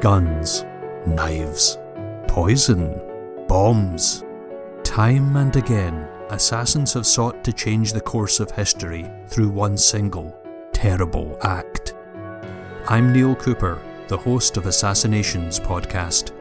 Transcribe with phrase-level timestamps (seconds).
[0.00, 0.64] guns,
[1.06, 1.78] knives,
[2.28, 3.00] poison,
[3.48, 4.24] bombs.
[4.84, 10.36] Time and again, assassins have sought to change the course of history through one single,
[10.72, 11.94] terrible act.
[12.88, 16.32] I'm Neil Cooper, the host of Assassinations podcast.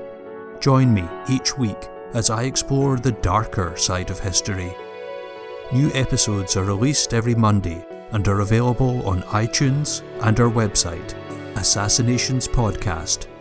[0.59, 4.75] Join me each week as I explore the darker side of history.
[5.71, 11.15] New episodes are released every Monday and are available on iTunes and our website,
[11.53, 13.34] assassinationspodcast.com.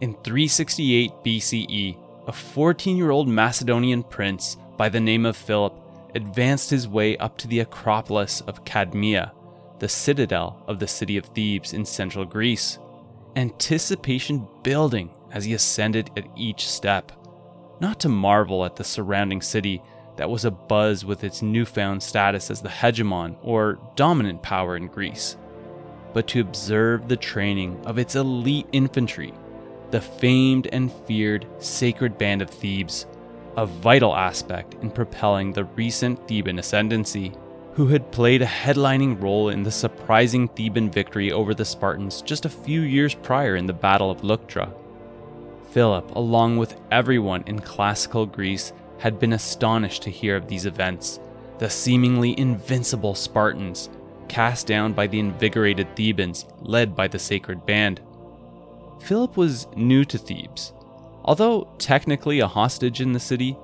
[0.00, 5.74] In 368 BCE, a 14 year old Macedonian prince by the name of Philip
[6.14, 9.32] advanced his way up to the Acropolis of Cadmea,
[9.80, 12.78] the citadel of the city of Thebes in central Greece.
[13.34, 17.12] Anticipation building as he ascended at each step.
[17.80, 19.82] Not to marvel at the surrounding city
[20.16, 25.36] that was abuzz with its newfound status as the hegemon or dominant power in Greece,
[26.12, 29.32] but to observe the training of its elite infantry
[29.90, 33.06] the famed and feared Sacred Band of Thebes,
[33.56, 37.32] a vital aspect in propelling the recent Theban ascendancy,
[37.72, 42.44] who had played a headlining role in the surprising Theban victory over the Spartans just
[42.44, 44.72] a few years prior in the Battle of Leuctra.
[45.70, 51.20] Philip, along with everyone in classical Greece, had been astonished to hear of these events,
[51.58, 53.90] the seemingly invincible Spartans,
[54.28, 58.00] cast down by the invigorated Thebans led by the Sacred Band.
[59.00, 60.72] Philip was new to Thebes.
[61.24, 63.56] Although technically a hostage in the city,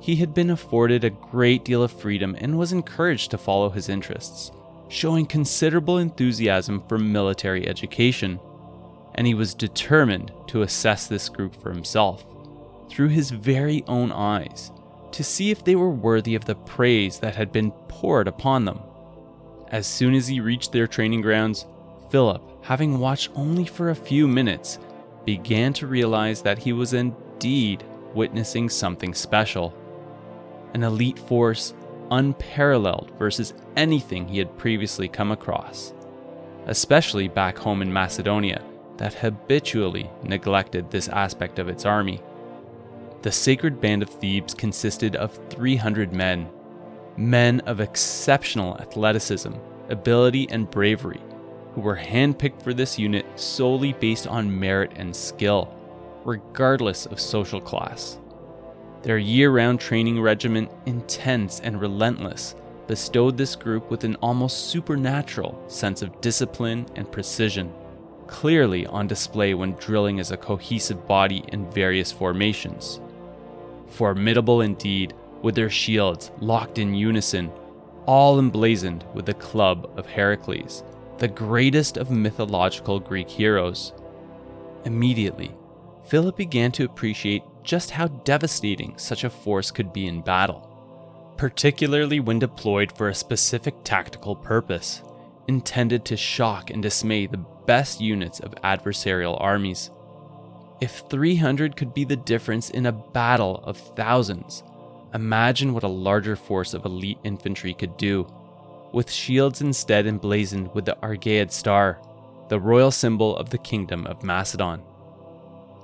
[0.00, 3.88] he had been afforded a great deal of freedom and was encouraged to follow his
[3.88, 4.50] interests,
[4.88, 8.40] showing considerable enthusiasm for military education.
[9.20, 12.24] And he was determined to assess this group for himself,
[12.88, 14.72] through his very own eyes,
[15.12, 18.80] to see if they were worthy of the praise that had been poured upon them.
[19.68, 21.66] As soon as he reached their training grounds,
[22.08, 24.78] Philip, having watched only for a few minutes,
[25.26, 29.74] began to realize that he was indeed witnessing something special.
[30.72, 31.74] An elite force
[32.10, 35.92] unparalleled versus anything he had previously come across,
[36.68, 38.64] especially back home in Macedonia,
[39.00, 42.20] that habitually neglected this aspect of its army.
[43.22, 46.50] The Sacred Band of Thebes consisted of 300 men,
[47.16, 49.54] men of exceptional athleticism,
[49.88, 51.22] ability, and bravery,
[51.74, 55.74] who were handpicked for this unit solely based on merit and skill,
[56.26, 58.18] regardless of social class.
[59.02, 62.54] Their year round training regimen, intense and relentless,
[62.86, 67.72] bestowed this group with an almost supernatural sense of discipline and precision,
[68.30, 73.00] clearly on display when drilling as a cohesive body in various formations.
[73.88, 77.50] Formidable indeed, with their shields locked in unison,
[78.06, 80.84] all emblazoned with the club of Heracles,
[81.18, 83.92] the greatest of mythological Greek heroes.
[84.84, 85.54] Immediately,
[86.06, 90.66] Philip began to appreciate just how devastating such a force could be in battle,
[91.36, 95.02] particularly when deployed for a specific tactical purpose,
[95.48, 99.92] intended to shock and dismay the best units of adversarial armies.
[100.80, 104.64] If 300 could be the difference in a battle of thousands,
[105.14, 108.26] imagine what a larger force of elite infantry could do
[108.92, 112.02] with shields instead emblazoned with the Argead star,
[112.48, 114.82] the royal symbol of the kingdom of Macedon.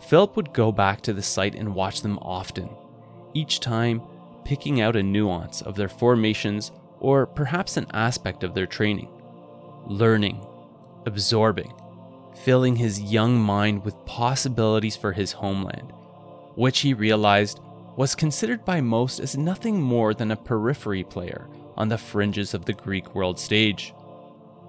[0.09, 2.69] Philip would go back to the site and watch them often,
[3.33, 4.03] each time
[4.45, 9.09] picking out a nuance of their formations or perhaps an aspect of their training,
[9.87, 10.45] learning,
[11.07, 11.73] absorbing,
[12.45, 15.93] filling his young mind with possibilities for his homeland,
[16.55, 17.61] which he realized
[17.97, 22.65] was considered by most as nothing more than a periphery player on the fringes of
[22.65, 23.95] the Greek world stage.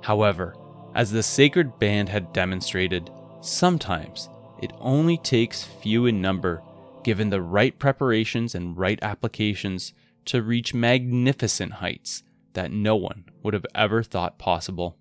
[0.01, 0.55] However,
[0.95, 3.09] as the sacred band had demonstrated,
[3.41, 4.29] sometimes
[4.61, 6.61] it only takes few in number,
[7.03, 9.93] given the right preparations and right applications,
[10.25, 12.23] to reach magnificent heights
[12.53, 14.97] that no one would have ever thought possible.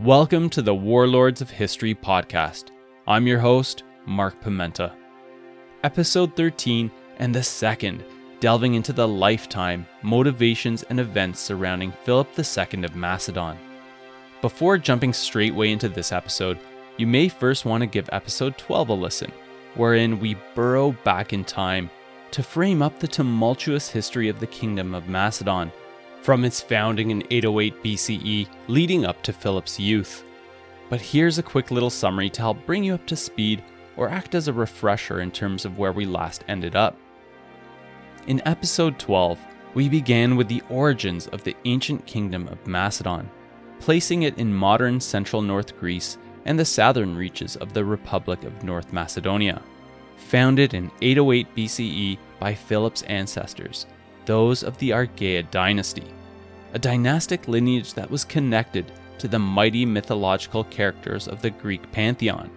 [0.00, 2.66] Welcome to the Warlords of History podcast.
[3.08, 4.92] I'm your host, Mark Pimenta.
[5.82, 8.04] Episode 13 and the second,
[8.38, 13.58] delving into the lifetime, motivations, and events surrounding Philip II of Macedon.
[14.40, 16.60] Before jumping straightway into this episode,
[16.96, 19.32] you may first want to give episode 12 a listen,
[19.74, 21.90] wherein we burrow back in time
[22.30, 25.72] to frame up the tumultuous history of the Kingdom of Macedon,
[26.22, 30.24] from its founding in 808 BCE leading up to Philip's youth.
[30.88, 33.62] But here's a quick little summary to help bring you up to speed
[33.96, 36.96] or act as a refresher in terms of where we last ended up.
[38.26, 39.38] In episode 12,
[39.74, 43.30] we began with the origins of the ancient kingdom of Macedon,
[43.80, 48.62] placing it in modern central North Greece and the southern reaches of the Republic of
[48.62, 49.62] North Macedonia.
[50.16, 53.86] Founded in 808 BCE by Philip's ancestors,
[54.28, 56.04] those of the Argead dynasty,
[56.74, 62.50] a dynastic lineage that was connected to the mighty mythological characters of the Greek pantheon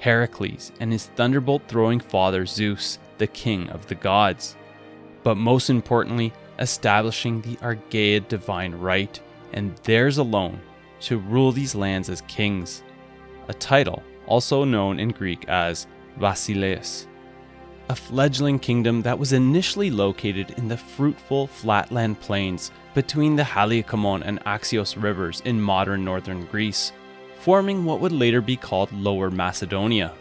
[0.00, 4.54] Heracles and his thunderbolt throwing father Zeus, the king of the gods.
[5.22, 9.18] But most importantly, establishing the Argead divine right,
[9.54, 10.60] and theirs alone,
[11.00, 12.82] to rule these lands as kings,
[13.48, 15.86] a title also known in Greek as
[16.18, 17.06] Basileus.
[17.90, 24.22] A fledgling kingdom that was initially located in the fruitful flatland plains between the Haliacmon
[24.24, 26.92] and Axios rivers in modern northern Greece,
[27.40, 30.14] forming what would later be called Lower Macedonia.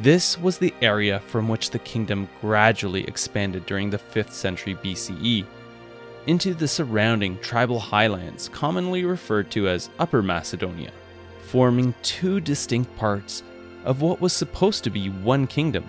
[0.00, 5.46] This was the area from which the kingdom gradually expanded during the 5th century BCE
[6.26, 10.90] into the surrounding tribal highlands, commonly referred to as Upper Macedonia,
[11.42, 13.44] forming two distinct parts
[13.84, 15.88] of what was supposed to be one kingdom,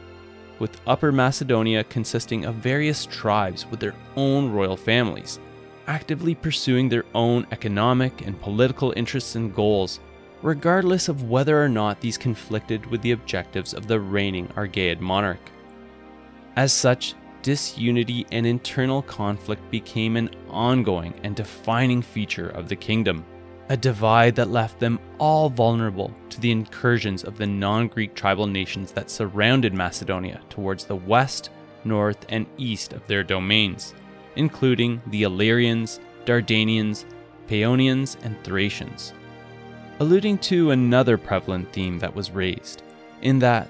[0.63, 5.41] with Upper Macedonia consisting of various tribes with their own royal families,
[5.87, 9.99] actively pursuing their own economic and political interests and goals
[10.41, 15.51] regardless of whether or not these conflicted with the objectives of the reigning Argead monarch.
[16.55, 23.25] As such, disunity and internal conflict became an ongoing and defining feature of the kingdom,
[23.73, 28.45] a divide that left them all vulnerable to the incursions of the non Greek tribal
[28.45, 31.49] nations that surrounded Macedonia towards the west,
[31.83, 33.95] north, and east of their domains,
[34.35, 37.05] including the Illyrians, Dardanians,
[37.47, 39.11] Paeonians, and Thracians.
[39.99, 42.83] Alluding to another prevalent theme that was raised,
[43.23, 43.67] in that,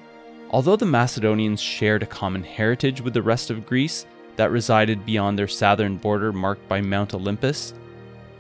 [0.50, 5.40] although the Macedonians shared a common heritage with the rest of Greece that resided beyond
[5.40, 7.74] their southern border marked by Mount Olympus,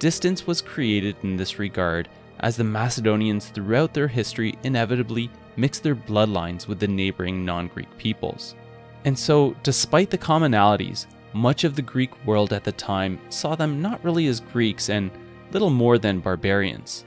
[0.04, 2.10] distance was created in this regard
[2.42, 7.88] as the Macedonians throughout their history inevitably mixed their bloodlines with the neighboring non Greek
[7.98, 8.54] peoples.
[9.06, 13.82] And so, despite the commonalities, much of the Greek world at the time saw them
[13.82, 15.10] not really as Greeks and
[15.54, 17.06] little more than barbarians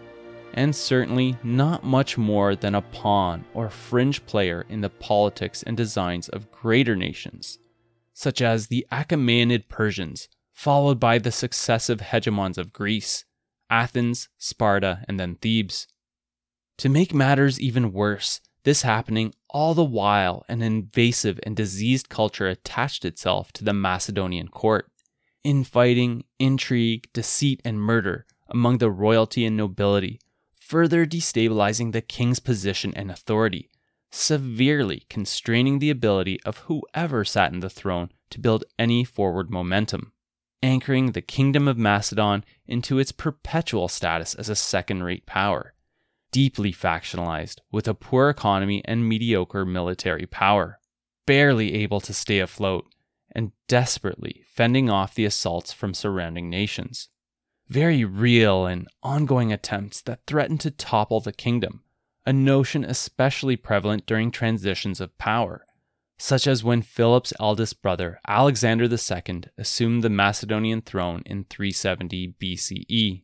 [0.55, 5.77] and certainly not much more than a pawn or fringe player in the politics and
[5.77, 7.59] designs of greater nations,
[8.15, 13.27] such as the Achaemenid Persians, followed by the successive hegemons of Greece,
[13.69, 15.87] Athens, Sparta, and then Thebes.
[16.79, 22.49] To make matters even worse, this happening all the while an invasive and diseased culture
[22.49, 24.91] attached itself to the Macedonian court.
[25.45, 30.19] Infighting, intrigue, deceit, and murder among the royalty and nobility
[30.59, 33.69] further destabilizing the king's position and authority,
[34.11, 40.13] severely constraining the ability of whoever sat in the throne to build any forward momentum,
[40.63, 45.75] anchoring the kingdom of Macedon into its perpetual status as a second rate power,
[46.33, 50.79] deeply factionalized with a poor economy and mediocre military power,
[51.27, 52.87] barely able to stay afloat,
[53.33, 57.09] and desperately fending off the assaults from surrounding nations.
[57.69, 61.83] Very real and ongoing attempts that threaten to topple the kingdom,
[62.25, 65.66] a notion especially prevalent during transitions of power,
[66.19, 73.23] such as when Philip's eldest brother, Alexander II, assumed the Macedonian throne in 370 BCE.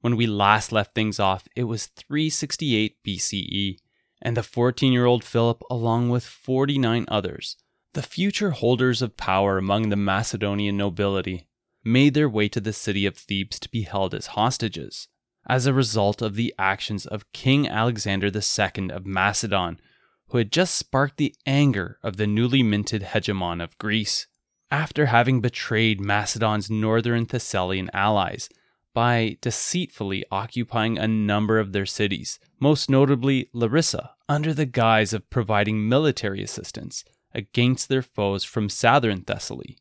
[0.00, 3.78] When we last left things off, it was 368 BCE,
[4.20, 7.56] and the 14 year old Philip, along with 49 others,
[7.92, 11.48] the future holders of power among the Macedonian nobility,
[11.84, 15.08] made their way to the city of Thebes to be held as hostages,
[15.48, 19.80] as a result of the actions of King Alexander II of Macedon,
[20.28, 24.26] who had just sparked the anger of the newly minted hegemon of Greece,
[24.70, 28.48] after having betrayed Macedon's northern Thessalian allies
[28.92, 35.28] by deceitfully occupying a number of their cities, most notably Larissa, under the guise of
[35.30, 37.04] providing military assistance
[37.34, 39.76] against their foes from southern Thessaly.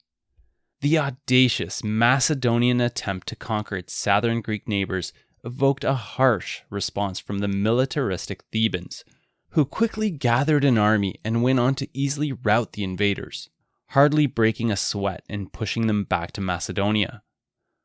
[0.82, 7.40] The audacious Macedonian attempt to conquer its southern Greek neighbors evoked a harsh response from
[7.40, 9.06] the militaristic Thebans,
[9.56, 13.50] who quickly gathered an army and went on to easily rout the invaders,
[13.92, 17.24] hardly breaking a sweat in pushing them back to Macedonia.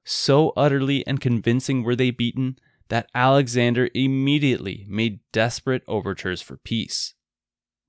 [0.04, 2.58] So utterly and convincing were they beaten
[2.88, 7.14] that Alexander immediately made desperate overtures for peace.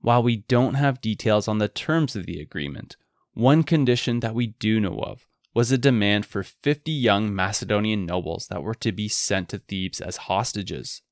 [0.00, 2.96] While we don't have details on the terms of the agreement,
[3.34, 8.46] one condition that we do know of was a demand for 50 young Macedonian nobles
[8.46, 11.02] that were to be sent to Thebes as hostages,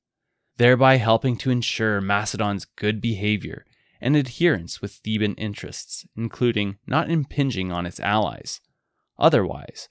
[0.57, 3.65] thereby helping to ensure Macedon's good behavior
[3.99, 8.59] and adherence with Theban interests, including not impinging on its allies.
[9.17, 9.87] Otherwise,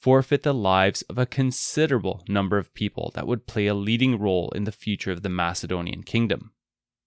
[0.00, 4.50] forfeit the lives of a considerable number of people that would play a leading role
[4.54, 6.52] in the future of the Macedonian kingdom.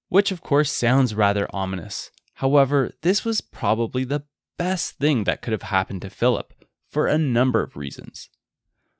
[0.07, 2.11] Which, of course, sounds rather ominous.
[2.35, 4.23] However, this was probably the
[4.57, 6.53] best thing that could have happened to Philip
[6.89, 8.29] for a number of reasons.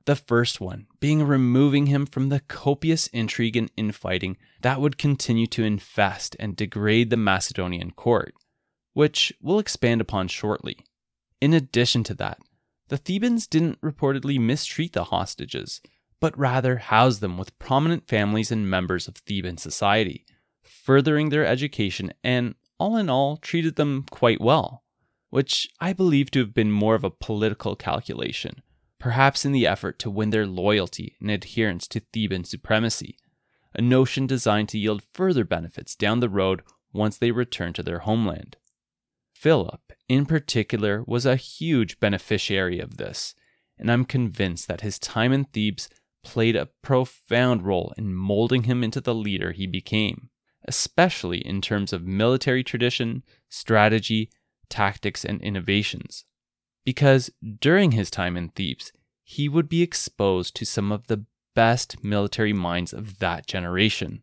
[0.05, 5.47] The first one being removing him from the copious intrigue and infighting that would continue
[5.47, 8.35] to infest and degrade the Macedonian court,
[8.93, 10.77] which we'll expand upon shortly.
[11.41, 12.37] In addition to that,
[12.89, 15.81] the Thebans didn't reportedly mistreat the hostages,
[16.19, 20.23] but rather housed them with prominent families and members of Theban society,
[20.61, 24.83] furthering their education and, all in all, treated them quite well,
[25.31, 28.61] which I believe to have been more of a political calculation
[29.05, 33.15] perhaps in the effort to win their loyalty and adherence to Theban supremacy,
[33.75, 37.99] a notion designed to yield further benefits down the road once they returned to their
[37.99, 38.57] homeland.
[39.31, 43.35] Philip, in particular, was a huge beneficiary of this,
[43.77, 45.87] and I'm convinced that his time in Thebes
[46.23, 50.31] played a profound role in molding him into the leader he became,
[50.67, 54.31] especially in terms of military tradition, strategy,
[54.67, 56.25] tactics, and innovations
[56.85, 58.93] because during his time in Thebes,
[59.25, 64.21] he would be exposed to some of the best military minds of that generation,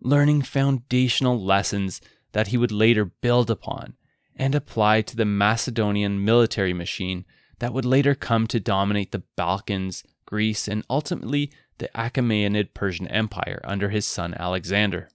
[0.00, 2.00] learning foundational lessons
[2.32, 3.94] that he would later build upon
[4.34, 7.26] and apply to the Macedonian military machine
[7.58, 13.60] that would later come to dominate the Balkans, Greece, and ultimately the Achaemenid Persian Empire
[13.64, 15.10] under his son Alexander.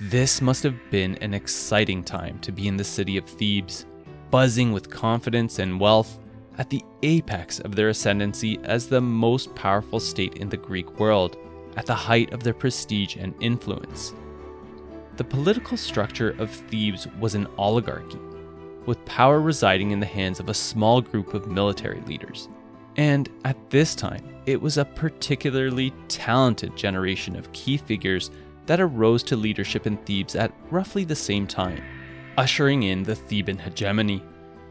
[0.00, 3.84] This must have been an exciting time to be in the city of Thebes
[4.32, 6.18] buzzing with confidence and wealth,
[6.58, 11.36] at the apex of their ascendancy as the most powerful state in the Greek world,
[11.76, 14.14] at the height of their prestige and influence.
[15.16, 18.18] The political structure of Thebes was an oligarchy,
[18.86, 22.48] with power residing in the hands of a small group of military leaders.
[22.96, 28.30] And at this time, it was a particularly talented generation of key figures
[28.66, 31.82] that arose to leadership in Thebes at roughly the same time
[32.38, 34.22] ushering in the Theban hegemony.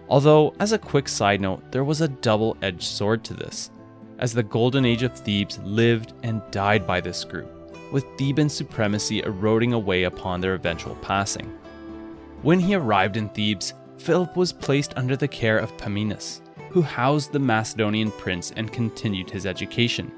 [0.10, 3.72] Although, as a quick side note, there was a double edged sword to this,
[4.20, 7.50] as the golden age of Thebes lived and died by this group,
[7.92, 11.58] with Theban supremacy eroding away upon their eventual passing.
[12.42, 16.42] When he arrived in Thebes, Philip was placed under the care of Pamenus,
[16.72, 20.12] who housed the Macedonian prince and continued his education.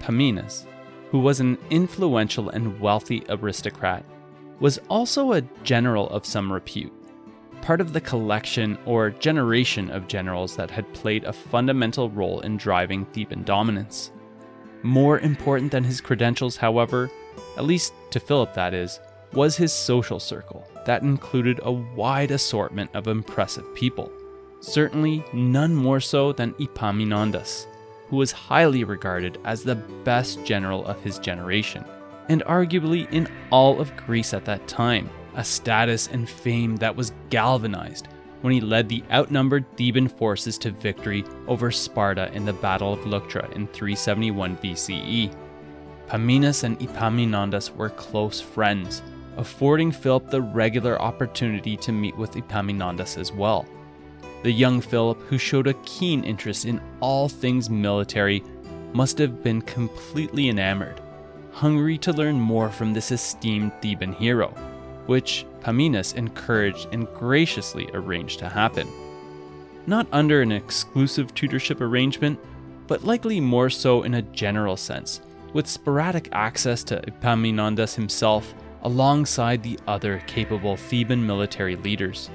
[0.00, 0.66] Pamenus,
[1.10, 4.04] who was an influential and wealthy aristocrat,
[4.60, 6.92] was also a general of some repute,
[7.62, 12.56] part of the collection or generation of generals that had played a fundamental role in
[12.56, 14.10] driving Theban dominance.
[14.82, 17.10] More important than his credentials, however,
[17.56, 19.00] at least to Philip that is,
[19.32, 24.10] was his social circle that included a wide assortment of impressive people.
[24.60, 27.66] Certainly none more so than Epaminondas,
[28.08, 31.84] who was highly regarded as the best general of his generation
[32.28, 37.12] and arguably in all of Greece at that time, a status and fame that was
[37.30, 38.08] galvanized
[38.40, 43.00] when he led the outnumbered Theban forces to victory over Sparta in the Battle of
[43.00, 45.34] Leuctra in 371 BCE.
[46.08, 49.02] Pamenus and Epaminondas were close friends,
[49.36, 53.66] affording Philip the regular opportunity to meet with Epaminondas as well.
[54.42, 58.44] The young Philip, who showed a keen interest in all things military,
[58.92, 61.00] must have been completely enamored
[61.56, 64.54] hungry to learn more from this esteemed Theban hero,
[65.06, 68.88] which Pamenus encouraged and graciously arranged to happen.
[69.86, 72.38] Not under an exclusive tutorship arrangement,
[72.86, 75.20] but likely more so in a general sense,
[75.52, 82.30] with sporadic access to Epaminondas himself alongside the other capable Theban military leaders,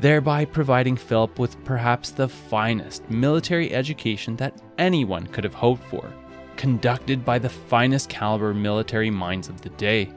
[0.00, 6.12] thereby providing Philip with perhaps the finest military education that anyone could have hoped for
[6.58, 10.12] conducted by the finest caliber military minds of the day.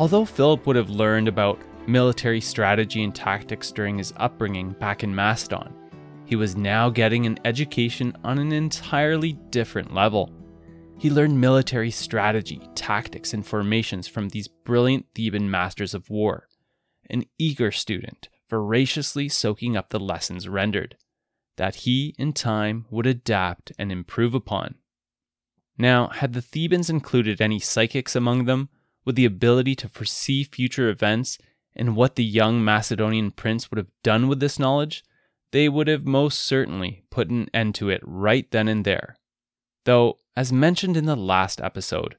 [0.00, 5.14] Although Philip would have learned about military strategy and tactics during his upbringing back in
[5.14, 5.74] Macedon,
[6.24, 10.32] he was now getting an education on an entirely different level.
[10.96, 16.48] He learned military strategy, tactics, and formations from these brilliant Theban masters of war,
[17.10, 20.96] an eager student, voraciously soaking up the lessons rendered,
[21.58, 24.76] that he, in time, would adapt and improve upon.
[25.76, 28.70] Now, had the Thebans included any psychics among them,
[29.10, 31.36] with the ability to foresee future events
[31.74, 35.02] and what the young Macedonian prince would have done with this knowledge,
[35.50, 39.16] they would have most certainly put an end to it right then and there.
[39.84, 42.14] Though, as mentioned in the last episode,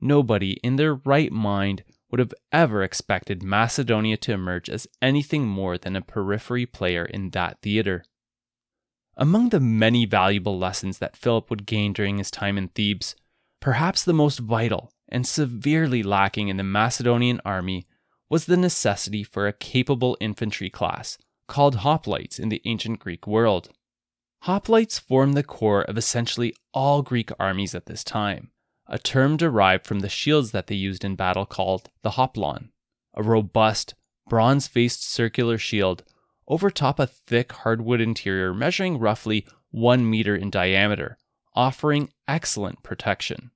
[0.00, 5.76] nobody in their right mind would have ever expected Macedonia to emerge as anything more
[5.76, 8.02] than a periphery player in that theater.
[9.14, 13.14] Among the many valuable lessons that Philip would gain during his time in Thebes,
[13.60, 17.86] perhaps the most vital and severely lacking in the Macedonian army
[18.28, 23.70] was the necessity for a capable infantry class called hoplites in the ancient Greek world.
[24.44, 28.50] Hoplites formed the core of essentially all Greek armies at this time,
[28.86, 32.70] a term derived from the shields that they used in battle called the hoplon,
[33.14, 33.94] a robust,
[34.28, 36.04] bronze faced circular shield
[36.46, 41.18] over top a thick hardwood interior measuring roughly one meter in diameter,
[41.54, 43.50] offering excellent protection.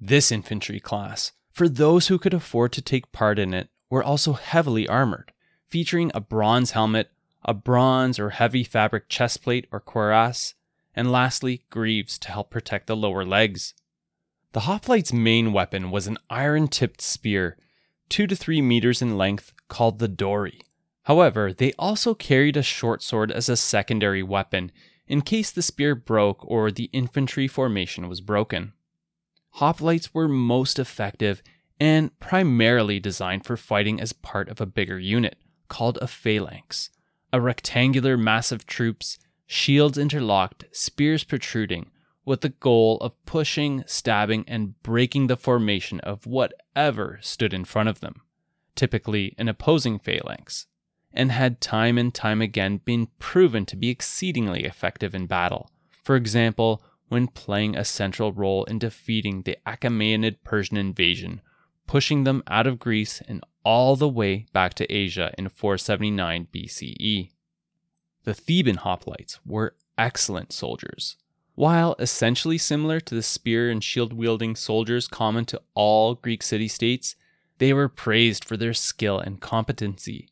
[0.00, 4.32] This infantry class, for those who could afford to take part in it, were also
[4.32, 5.32] heavily armored,
[5.68, 7.10] featuring a bronze helmet,
[7.44, 10.54] a bronze or heavy fabric chestplate or cuirass,
[10.94, 13.74] and lastly, greaves to help protect the lower legs.
[14.52, 17.58] The hoplites' main weapon was an iron tipped spear,
[18.08, 20.62] two to three meters in length, called the dory.
[21.04, 24.72] However, they also carried a short sword as a secondary weapon
[25.06, 28.72] in case the spear broke or the infantry formation was broken.
[29.56, 31.42] Hoplites were most effective
[31.78, 35.36] and primarily designed for fighting as part of a bigger unit
[35.68, 36.90] called a phalanx,
[37.32, 41.90] a rectangular mass of troops, shields interlocked, spears protruding,
[42.24, 47.88] with the goal of pushing, stabbing, and breaking the formation of whatever stood in front
[47.88, 48.22] of them,
[48.74, 50.66] typically an opposing phalanx,
[51.12, 55.70] and had time and time again been proven to be exceedingly effective in battle.
[56.04, 61.40] For example, when playing a central role in defeating the Achaemenid Persian invasion,
[61.88, 67.32] pushing them out of Greece and all the way back to Asia in 479 BCE.
[68.22, 71.16] The Theban hoplites were excellent soldiers.
[71.56, 76.68] While essentially similar to the spear and shield wielding soldiers common to all Greek city
[76.68, 77.16] states,
[77.58, 80.28] they were praised for their skill and competency,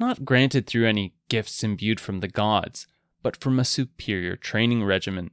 [0.00, 2.88] not granted through any gifts imbued from the gods,
[3.22, 5.30] but from a superior training regimen.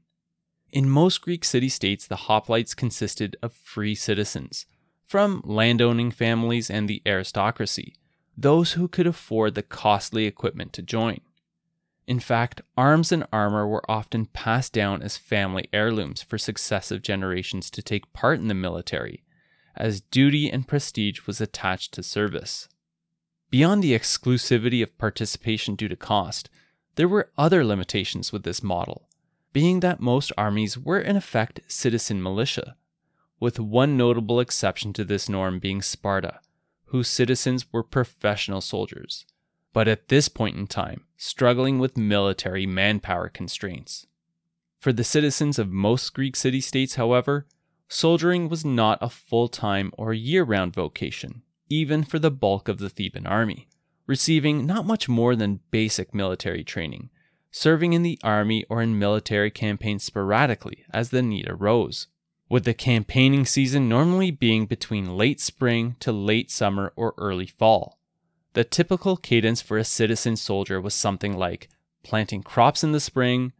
[0.75, 4.65] In most Greek city states, the hoplites consisted of free citizens,
[5.07, 7.95] from landowning families and the aristocracy,
[8.35, 11.21] those who could afford the costly equipment to join.
[12.07, 17.71] In fact, arms and armor were often passed down as family heirlooms for successive generations
[17.71, 19.23] to take part in the military,
[19.77, 22.67] as duty and prestige was attached to service.
[23.49, 26.49] Beyond the exclusivity of participation due to cost,
[26.95, 29.07] there were other limitations with this model
[29.55, 32.75] being that most armies were in effect citizen militia,
[33.39, 36.41] with one notable exception to this norm being Sparta,
[36.87, 39.25] whose citizens were professional soldiers,
[39.71, 44.05] but at this point in time, struggling with military manpower constraints.
[44.77, 47.47] For the citizens of most Greek city states, however,
[47.87, 52.79] soldiering was not a full time or year round vocation, even for the bulk of
[52.79, 53.69] the Theban army,
[54.05, 57.09] receiving not much more than basic military training
[57.55, 62.07] serving in the army or in military campaigns sporadically as the need arose,
[62.49, 67.97] with the campaigning season normally being between late spring to late summer or early fall.
[68.55, 71.69] The typical cadence for a citizen soldier was something like
[72.03, 73.53] planting crops in the spring,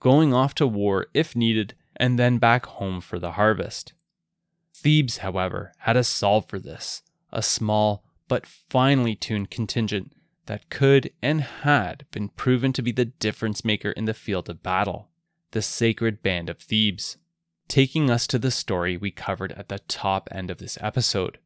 [0.00, 3.92] going off to war if needed, and then back home for the harvest.
[4.74, 10.14] Thebes, however, had a solve for this a small but finely tuned contingent
[10.46, 14.62] that could and had been proven to be the difference maker in the field of
[14.62, 15.08] battle
[15.52, 17.18] the Sacred Band of Thebes,
[17.68, 21.38] taking us to the story we covered at the top end of this episode.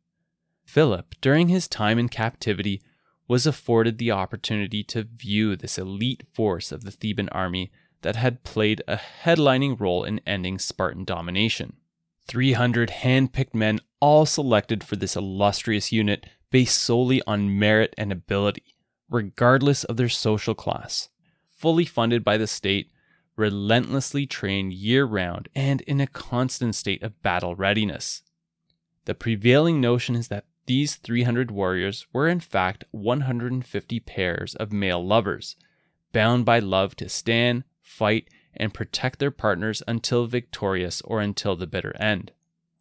[0.64, 2.80] Philip, during his time in captivity,
[3.28, 8.44] was afforded the opportunity to view this elite force of the Theban army that had
[8.44, 11.74] played a headlining role in ending Spartan domination.
[12.28, 18.12] 300 hand picked men, all selected for this illustrious unit based solely on merit and
[18.12, 18.75] ability
[19.08, 21.08] regardless of their social class,
[21.46, 22.90] fully funded by the state,
[23.36, 28.22] relentlessly trained year round, and in a constant state of battle readiness.
[29.04, 35.04] The prevailing notion is that these 300 warriors were in fact 150 pairs of male
[35.04, 35.56] lovers,
[36.12, 41.66] bound by love to stand, fight, and protect their partners until victorious or until the
[41.66, 42.32] bitter end.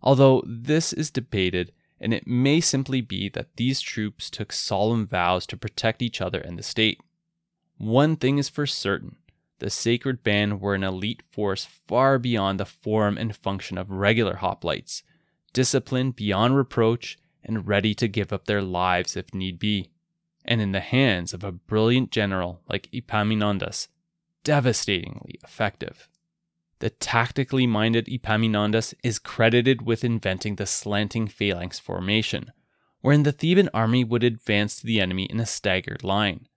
[0.02, 5.46] Although this is debated and it may simply be that these troops took solemn vows
[5.48, 7.00] to protect each other and the state.
[7.78, 9.18] One thing is for certain
[9.60, 14.36] the Sacred Band were an elite force far beyond the form and function of regular
[14.36, 15.02] hoplites,
[15.54, 19.90] disciplined beyond reproach and ready to give up their lives if need be.
[20.44, 23.88] And in the hands of a brilliant general like Epaminondas,
[24.44, 26.10] devastatingly effective.
[26.80, 32.52] The tactically minded Epaminondas is credited with inventing the slanting phalanx formation,
[33.02, 36.48] wherein the Theban army would advance to the enemy in a staggered line.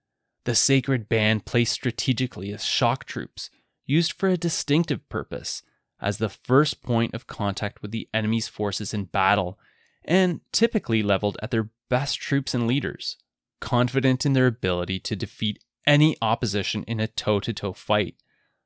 [0.43, 3.49] The sacred band placed strategically as shock troops,
[3.85, 5.63] used for a distinctive purpose,
[6.01, 9.59] as the first point of contact with the enemy's forces in battle,
[10.03, 13.17] and typically leveled at their best troops and leaders,
[13.59, 18.15] confident in their ability to defeat any opposition in a toe to toe fight,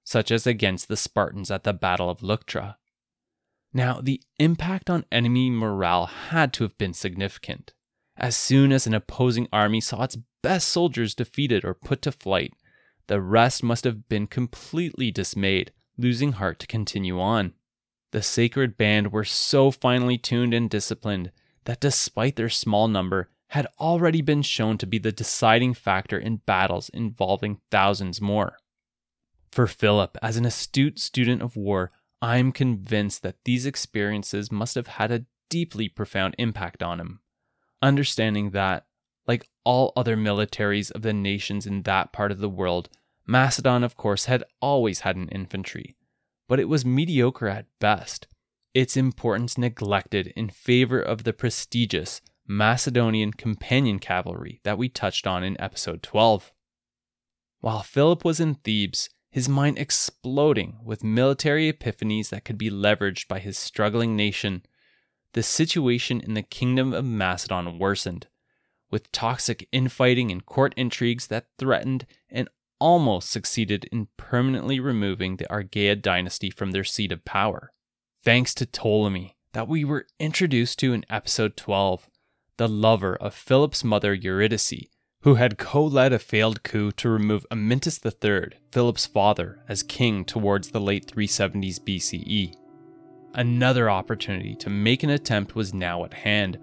[0.03, 2.77] such as against the Spartans at the Battle of Leuctra.
[3.73, 7.73] Now, the impact on enemy morale had to have been significant.
[8.15, 12.53] As soon as an opposing army saw its best soldiers defeated or put to flight,
[13.07, 17.53] the rest must have been completely dismayed, losing heart to continue on.
[18.11, 21.31] The sacred band were so finely tuned and disciplined
[21.65, 26.37] that despite their small number, had already been shown to be the deciding factor in
[26.37, 28.57] battles involving thousands more.
[29.53, 31.91] For Philip, as an astute student of war,
[32.23, 37.19] I'm convinced that these experiences must have had a deeply profound impact on him.
[37.79, 38.87] Understanding that,
[39.27, 42.89] like all other militaries of the nations in that part of the world,
[43.27, 45.97] Macedon, of course, had always had an infantry,
[46.47, 48.25] but it was mediocre at best,
[48.73, 55.43] its importance neglected in favor of the prestigious Macedonian companion cavalry that we touched on
[55.43, 56.51] in episode 12.
[57.59, 63.27] While Philip was in Thebes, his mind exploding with military epiphanies that could be leveraged
[63.27, 64.61] by his struggling nation,
[65.33, 68.27] the situation in the kingdom of Macedon worsened,
[68.91, 72.47] with toxic infighting and court intrigues that threatened and
[72.79, 77.73] almost succeeded in permanently removing the Argead dynasty from their seat of power.
[78.23, 82.07] Thanks to Ptolemy, that we were introduced to in episode 12,
[82.57, 84.91] the lover of Philip's mother Eurydice,
[85.23, 90.25] who had co led a failed coup to remove Amyntas III, Philip's father, as king
[90.25, 92.53] towards the late 370s BCE.
[93.33, 96.59] Another opportunity to make an attempt was now at hand,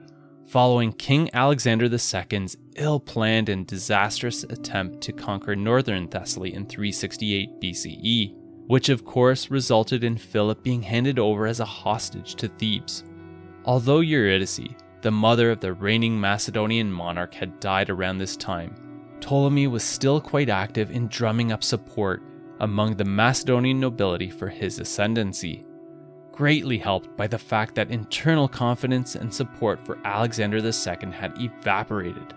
[0.46, 7.61] following King Alexander II's ill planned and disastrous attempt to conquer northern Thessaly in 368
[7.61, 8.35] BCE,
[8.66, 13.05] which of course resulted in Philip being handed over as a hostage to Thebes.
[13.64, 18.75] Although Eurydice, the mother of the reigning Macedonian monarch, had died around this time,
[19.21, 22.23] Ptolemy was still quite active in drumming up support
[22.61, 25.65] among the Macedonian nobility for his ascendancy,
[26.33, 32.35] greatly helped by the fact that internal confidence and support for Alexander II had evaporated.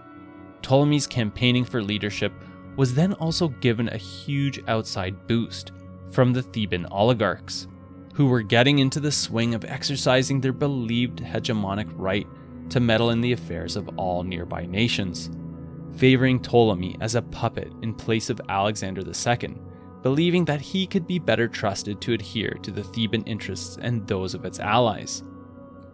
[0.62, 2.34] Ptolemy's campaigning for leadership
[2.76, 5.72] was then also given a huge outside boost
[6.12, 7.68] from the Theban oligarchs,
[8.14, 12.28] who were getting into the swing of exercising their believed hegemonic right
[12.74, 15.30] to meddle in the affairs of all nearby nations,
[15.96, 19.56] favoring Ptolemy as a puppet in place of Alexander II,
[20.02, 24.34] believing that he could be better trusted to adhere to the Theban interests and those
[24.34, 25.24] of its allies.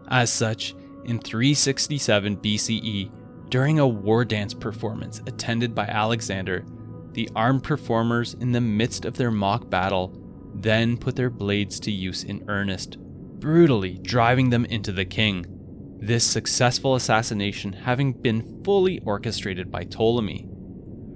[0.08, 3.12] As such, in 367 BCE,
[3.50, 6.64] during a war dance performance attended by Alexander,
[7.12, 10.14] the armed performers, in the midst of their mock battle,
[10.56, 12.98] then put their blades to use in earnest,
[13.40, 15.59] brutally driving them into the king
[16.02, 20.48] this successful assassination having been fully orchestrated by Ptolemy,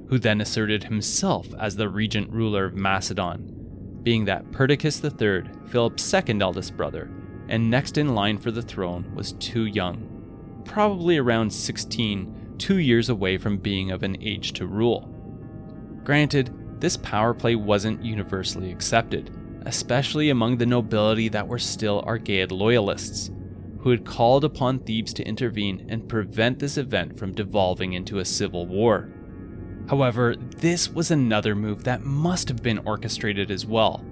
[0.09, 6.03] who then asserted himself as the regent ruler of Macedon, being that Perdiccas III, Philip's
[6.03, 7.09] second eldest brother,
[7.47, 13.09] and next in line for the throne, was too young, probably around 16, two years
[13.09, 15.09] away from being of an age to rule.
[16.03, 19.33] Granted, this power play wasn't universally accepted,
[19.65, 23.31] especially among the nobility that were still Argead loyalists
[23.83, 28.25] who had called upon Thebes to intervene and prevent this event from devolving into a
[28.25, 29.09] civil war.
[29.89, 34.03] However, this was another move that must have been orchestrated as well,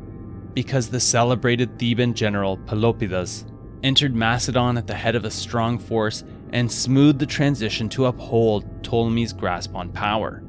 [0.54, 3.46] because the celebrated Theban general Pelopidas
[3.82, 8.84] entered Macedon at the head of a strong force and smoothed the transition to uphold
[8.84, 10.44] Ptolemy's grasp on power.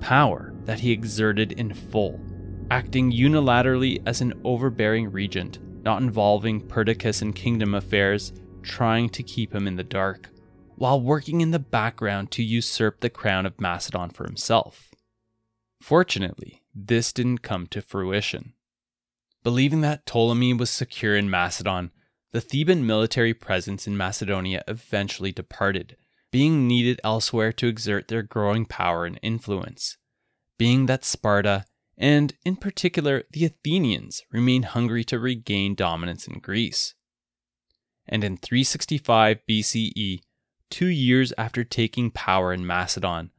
[0.00, 2.20] Power that he exerted in full,
[2.72, 9.54] acting unilaterally as an overbearing regent not involving Perdiccas in kingdom affairs, trying to keep
[9.54, 10.30] him in the dark,
[10.76, 14.90] while working in the background to usurp the crown of Macedon for himself.
[15.80, 18.54] Fortunately, this didn't come to fruition.
[19.42, 21.90] Believing that Ptolemy was secure in Macedon,
[22.32, 25.96] the Theban military presence in Macedonia eventually departed,
[26.32, 29.98] being needed elsewhere to exert their growing power and influence.
[30.58, 36.94] Being that Sparta and in particular, the Athenians remained hungry to regain dominance in Greece.
[38.06, 40.20] And in 365 BCE,
[40.70, 43.30] two years after taking power in Macedon,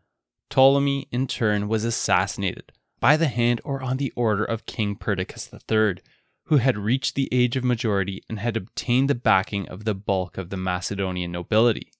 [0.49, 5.51] Ptolemy in turn was assassinated by the hand or on the order of King Perdiccas
[5.53, 6.01] III,
[6.45, 10.37] who had reached the age of majority and had obtained the backing of the bulk
[10.37, 11.91] of the Macedonian nobility.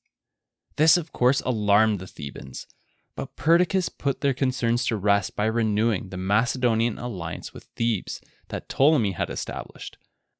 [0.78, 2.68] This, of course, alarmed the Thebans,
[3.16, 8.68] but Perdiccas put their concerns to rest by renewing the Macedonian alliance with Thebes that
[8.68, 9.98] Ptolemy had established,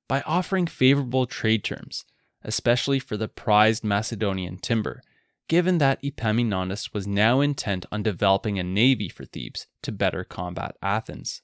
[0.08, 2.06] by offering favorable trade terms,
[2.44, 5.02] especially for the prized Macedonian timber,
[5.48, 10.76] given that Epaminondas was now intent on developing a navy for Thebes to better combat
[10.82, 11.42] Athens.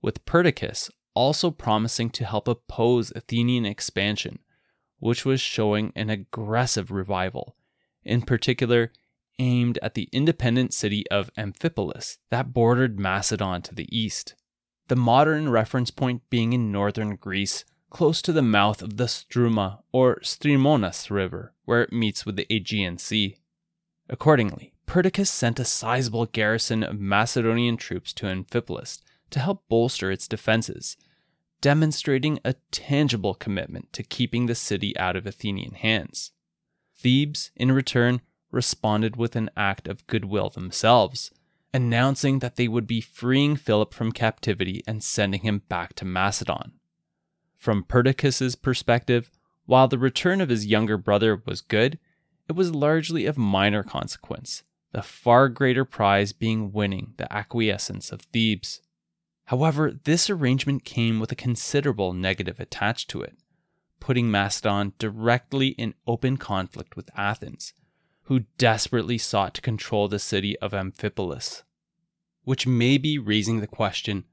[0.00, 4.38] With Perdiccas also promising to help oppose Athenian expansion,
[4.98, 7.56] which was showing an aggressive revival,
[8.04, 8.92] in particular
[9.38, 14.34] aimed at the independent city of Amphipolis that bordered Macedon to the east.
[14.88, 19.80] The modern reference point being in northern Greece, close to the mouth of the Struma
[19.92, 23.38] or Strimonas River, where it meets with the Aegean Sea.
[24.08, 30.28] Accordingly, Perdiccas sent a sizable garrison of Macedonian troops to Amphipolis to help bolster its
[30.28, 30.96] defenses
[31.60, 36.32] demonstrating a tangible commitment to keeping the city out of Athenian hands.
[36.96, 38.20] Thebes, in return,
[38.56, 41.30] responded with an act of goodwill themselves,
[41.72, 46.72] announcing that they would be freeing Philip from captivity and sending him back to Macedon.
[47.56, 49.30] From Perdiccas's perspective,
[49.66, 51.98] while the return of his younger brother was good,
[52.48, 58.22] it was largely of minor consequence, the far greater prize being winning the acquiescence of
[58.22, 58.80] Thebes.
[59.46, 63.36] However, this arrangement came with a considerable negative attached to it,
[64.00, 67.74] putting Macedon directly in open conflict with Athens,
[68.26, 71.62] who desperately sought to control the city of Amphipolis.
[72.44, 74.24] Which may be raising the question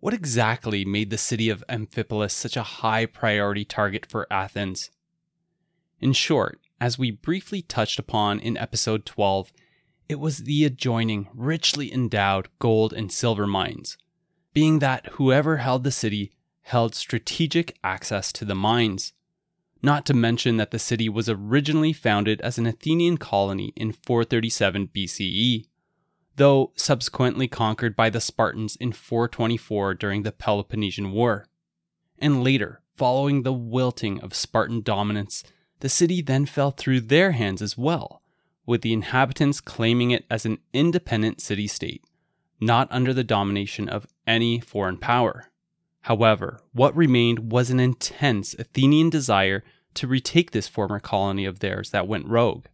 [0.00, 4.90] what exactly made the city of Amphipolis such a high priority target for Athens?
[6.00, 9.52] In short, as we briefly touched upon in episode 12,
[10.08, 13.98] it was the adjoining, richly endowed gold and silver mines
[14.52, 16.32] being that whoever held the city
[16.62, 19.12] held strategic access to the mines.
[19.82, 24.88] Not to mention that the city was originally founded as an Athenian colony in 437
[24.88, 25.66] BCE,
[26.36, 31.46] though subsequently conquered by the Spartans in 424 during the Peloponnesian War.
[32.18, 35.42] And later, following the wilting of Spartan dominance,
[35.80, 38.22] the city then fell through their hands as well,
[38.66, 42.04] with the inhabitants claiming it as an independent city state
[42.60, 45.50] not under the domination of any foreign power.
[46.02, 49.62] However, what remained was an intense Athenian desire
[49.94, 52.66] to retake this former colony of theirs that went rogue,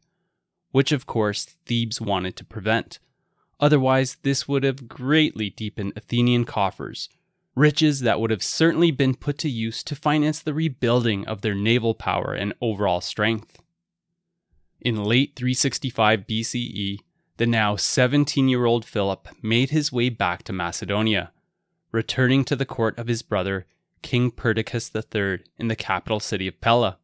[0.70, 2.98] which of course Thebes wanted to prevent.
[3.58, 7.08] Otherwise, this would have greatly deepened Athenian coffers,
[7.54, 11.54] riches that would have certainly been put to use to finance the rebuilding of their
[11.54, 13.60] naval power and overall strength.
[14.80, 16.98] In late 365 BCE,
[17.38, 21.32] the now 17 year old Philip made his way back to Macedonia,
[21.92, 23.66] returning to the court of his brother,
[24.03, 26.99] King Perdiccas III, in the capital city of Pella.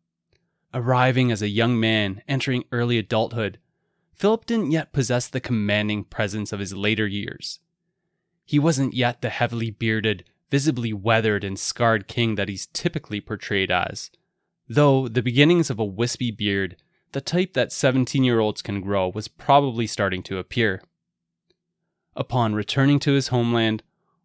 [0.75, 3.59] Arriving as a young man entering early adulthood,
[4.15, 7.61] Philip didn't yet possess the commanding presence of his later years.
[8.45, 13.71] He wasn't yet the heavily bearded, visibly weathered and scarred king that he's typically portrayed
[13.71, 14.11] as,
[14.69, 16.77] though the beginnings of a wispy beard
[17.13, 20.83] the type that 17 year olds can grow was probably starting to appear.
[22.17, 23.83] Upon returning to his homeland,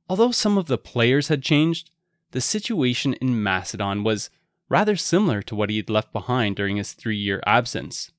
[0.10, 1.92] although some of the players had changed,
[2.32, 4.30] the situation in Macedon was
[4.70, 8.12] rather similar to what he had left behind during his three year absence.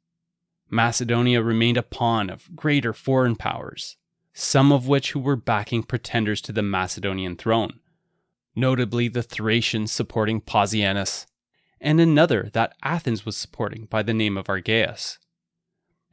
[0.70, 3.96] Macedonia remained a pawn of greater foreign powers,
[4.33, 7.81] some of which who were backing pretenders to the Macedonian throne,
[8.55, 11.27] notably the Thracians supporting Pausanias
[11.81, 15.18] and another that Athens was supporting by the name of Argaeus.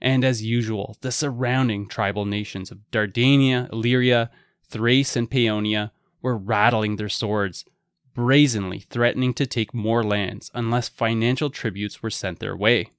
[0.02, 4.30] And as usual, the surrounding tribal nations of Dardania, Illyria,
[4.70, 7.66] Thrace, and Paeonia were rattling their swords,
[8.14, 12.90] brazenly threatening to take more lands unless financial tributes were sent their way.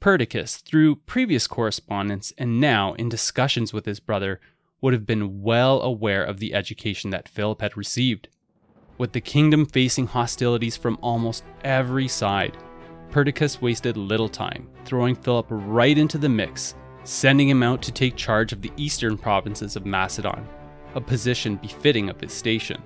[0.00, 4.40] Perdiccas, through previous correspondence and now in discussions with his brother,
[4.80, 8.28] would have been well aware of the education that Philip had received.
[8.96, 12.56] With the kingdom facing hostilities from almost every side,
[13.10, 18.16] Perdiccas wasted little time, throwing Philip right into the mix, sending him out to take
[18.16, 20.46] charge of the eastern provinces of Macedon,
[20.94, 22.82] a position befitting of his station,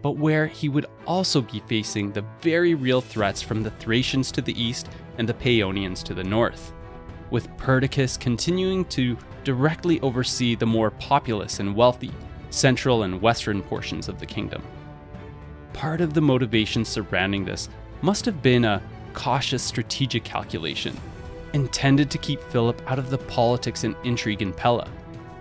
[0.00, 4.42] but where he would also be facing the very real threats from the Thracians to
[4.42, 4.88] the east
[5.18, 6.72] and the Paeonians to the north,
[7.30, 12.12] with Perdiccas continuing to directly oversee the more populous and wealthy
[12.50, 14.62] central and western portions of the kingdom.
[15.72, 17.68] Part of the motivation surrounding this
[18.02, 18.82] must have been a
[19.14, 20.96] cautious strategic calculation,
[21.52, 24.88] intended to keep Philip out of the politics and intrigue in Pella,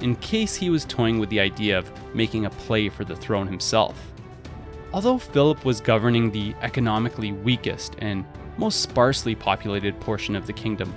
[0.01, 3.47] in case he was toying with the idea of making a play for the throne
[3.47, 3.97] himself.
[4.93, 8.25] Although Philip was governing the economically weakest and
[8.57, 10.93] most sparsely populated portion of the kingdom,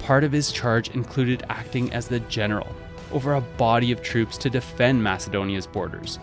[0.00, 2.74] part of his charge included acting as the general
[3.12, 6.18] over a body of troops to defend Macedonia's borders,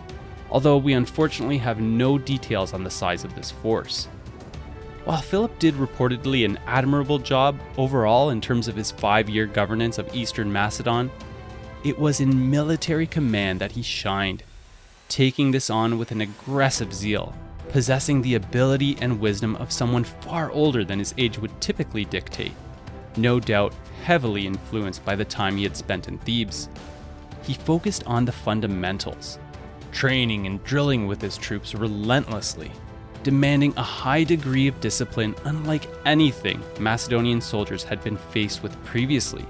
[0.50, 4.08] although we unfortunately have no details on the size of this force.
[5.04, 9.98] While Philip did reportedly an admirable job overall in terms of his five year governance
[9.98, 11.10] of eastern Macedon,
[11.82, 14.44] it was in military command that he shined,
[15.08, 17.34] taking this on with an aggressive zeal,
[17.70, 22.52] possessing the ability and wisdom of someone far older than his age would typically dictate,
[23.16, 26.68] no doubt heavily influenced by the time he had spent in Thebes.
[27.42, 29.40] He focused on the fundamentals,
[29.90, 32.70] training and drilling with his troops relentlessly,
[33.22, 39.46] demanding a high degree of discipline unlike anything Macedonian soldiers had been faced with previously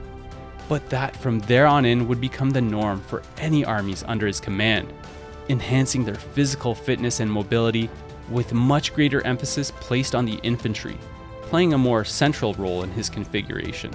[0.73, 4.41] but that from there on in would become the norm for any armies under his
[4.41, 4.91] command,
[5.51, 7.91] enhancing their physical fitness and mobility
[8.31, 10.97] with much greater emphasis placed on the infantry,
[11.43, 13.91] playing a more central role in his configuration.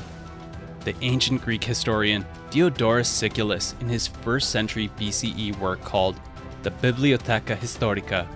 [0.82, 6.20] The ancient Greek historian Diodorus Siculus, in his 1st century BCE work called
[6.62, 8.28] the Bibliotheca Historica,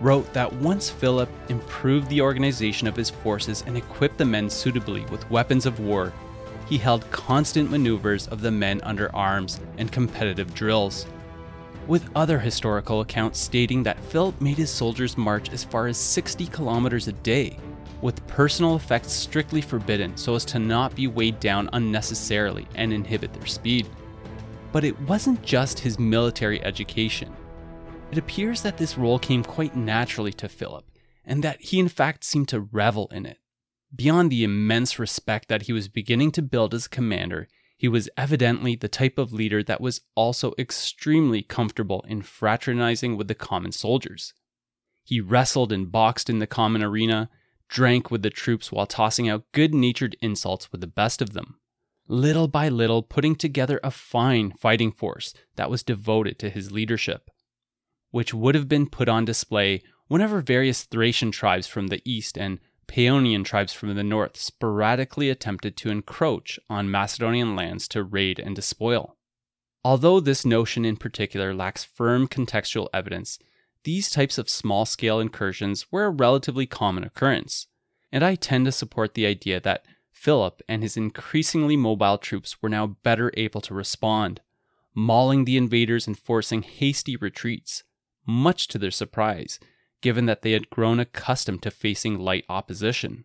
[0.00, 5.04] wrote that once Philip improved the organization of his forces and equipped the men suitably
[5.06, 6.12] with weapons of war,
[6.68, 11.06] he held constant maneuvers of the men under arms and competitive drills.
[11.86, 16.46] With other historical accounts stating that Philip made his soldiers march as far as 60
[16.48, 17.58] kilometers a day,
[18.02, 23.32] with personal effects strictly forbidden so as to not be weighed down unnecessarily and inhibit
[23.32, 23.88] their speed.
[24.70, 27.34] But it wasn't just his military education.
[28.10, 30.86] It appears that this role came quite naturally to Philip,
[31.26, 33.38] and that he in fact seemed to revel in it.
[33.94, 38.08] Beyond the immense respect that he was beginning to build as a commander, he was
[38.16, 43.72] evidently the type of leader that was also extremely comfortable in fraternizing with the common
[43.72, 44.32] soldiers.
[45.04, 47.28] He wrestled and boxed in the common arena,
[47.68, 51.60] drank with the troops while tossing out good natured insults with the best of them,
[52.08, 57.30] little by little putting together a fine fighting force that was devoted to his leadership,
[58.10, 62.58] which would have been put on display whenever various Thracian tribes from the east and
[62.86, 68.56] Paeonian tribes from the north sporadically attempted to encroach on Macedonian lands to raid and
[68.56, 69.16] despoil.
[69.84, 73.38] Although this notion in particular lacks firm contextual evidence,
[73.84, 77.66] these types of small scale incursions were a relatively common occurrence,
[78.10, 82.68] and I tend to support the idea that Philip and his increasingly mobile troops were
[82.68, 84.40] now better able to respond,
[84.94, 87.84] mauling the invaders and forcing hasty retreats,
[88.28, 89.58] much to their surprise,
[90.02, 93.24] given that they had grown accustomed to facing light opposition.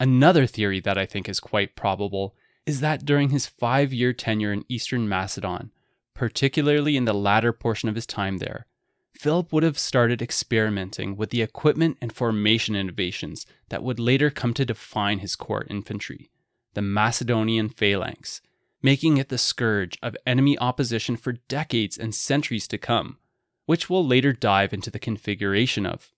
[0.00, 4.52] Another theory that I think is quite probable is that during his five year tenure
[4.52, 5.70] in eastern Macedon,
[6.14, 8.66] particularly in the latter portion of his time there,
[9.12, 14.54] Philip would have started experimenting with the equipment and formation innovations that would later come
[14.54, 16.30] to define his core infantry,
[16.74, 18.40] the Macedonian phalanx,
[18.82, 23.18] making it the scourge of enemy opposition for decades and centuries to come,
[23.66, 26.12] which we'll later dive into the configuration of.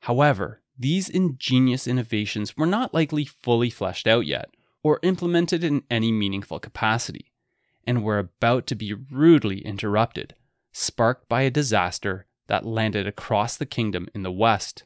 [0.00, 4.50] However, these ingenious innovations were not likely fully fleshed out yet,
[4.82, 7.32] or implemented in any meaningful capacity,
[7.86, 10.34] and were about to be rudely interrupted,
[10.72, 14.84] sparked by a disaster that landed across the kingdom in the west.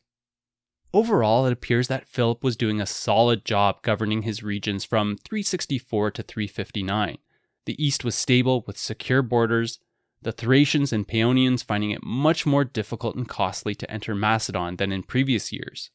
[0.93, 6.11] Overall, it appears that Philip was doing a solid job governing his regions from 364
[6.13, 7.19] to 359.
[7.67, 9.79] The east was stable with secure borders,
[10.23, 14.93] the Thracians and Paeonians finding it much more difficult and costly to enter Macedon than
[14.93, 15.91] in previous years.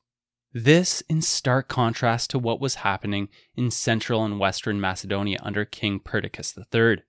[0.53, 5.99] This in stark contrast to what was happening in central and western Macedonia under King
[5.99, 7.03] Perdiccas III.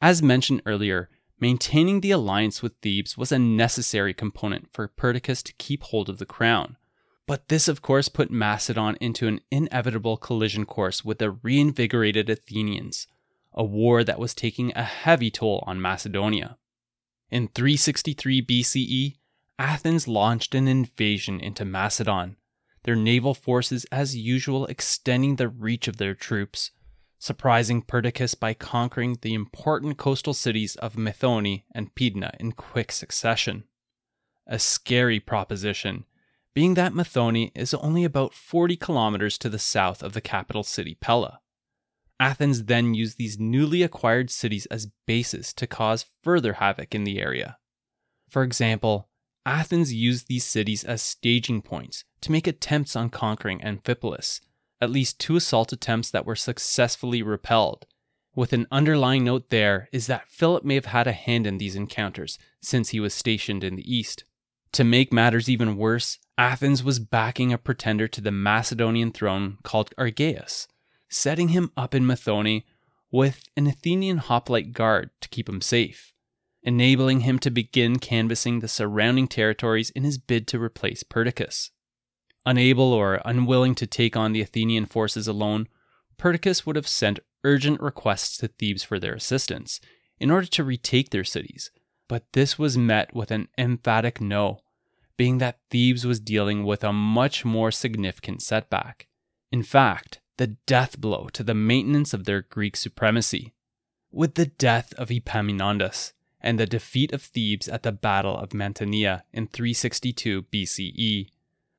[0.00, 5.52] As mentioned earlier, maintaining the alliance with Thebes was a necessary component for Perdiccas to
[5.58, 6.76] keep hold of the crown.
[7.26, 13.06] But this, of course, put Macedon into an inevitable collision course with the reinvigorated Athenians,
[13.56, 16.58] a war that was taking a heavy toll on Macedonia.
[17.30, 19.16] In 363 BCE,
[19.58, 22.36] Athens launched an invasion into Macedon,
[22.84, 26.70] their naval forces as usual extending the reach of their troops,
[27.18, 33.64] surprising Perdiccas by conquering the important coastal cities of Methone and Pydna in quick succession.
[34.46, 36.04] A scary proposition,
[36.54, 40.96] being that Methone is only about 40 kilometers to the south of the capital city
[41.00, 41.40] Pella.
[42.18, 47.20] Athens then used these newly acquired cities as bases to cause further havoc in the
[47.20, 47.58] area.
[48.28, 49.08] For example,
[49.44, 54.40] Athens used these cities as staging points to make attempts on conquering Amphipolis,
[54.80, 57.86] at least two assault attempts that were successfully repelled,
[58.34, 61.76] with an underlying note there is that Philip may have had a hand in these
[61.76, 64.24] encounters since he was stationed in the east.
[64.72, 69.94] To make matters even worse, Athens was backing a pretender to the Macedonian throne called
[69.96, 70.66] Argaeus,
[71.08, 72.64] setting him up in Methone
[73.10, 76.12] with an Athenian hoplite guard to keep him safe,
[76.62, 81.70] enabling him to begin canvassing the surrounding territories in his bid to replace Perdiccas.
[82.44, 85.68] Unable or unwilling to take on the Athenian forces alone,
[86.18, 89.80] Perdiccas would have sent urgent requests to Thebes for their assistance
[90.18, 91.70] in order to retake their cities,
[92.08, 94.60] but this was met with an emphatic no,
[95.16, 99.08] being that Thebes was dealing with a much more significant setback.
[99.52, 103.54] In fact, the death blow to the maintenance of their Greek supremacy.
[104.10, 109.22] With the death of Epaminondas and the defeat of Thebes at the Battle of Mantinea
[109.32, 111.28] in 362 BCE,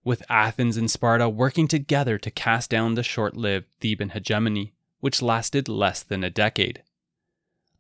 [0.04, 5.22] with Athens and Sparta working together to cast down the short lived Theban hegemony, which
[5.22, 6.82] lasted less than a decade,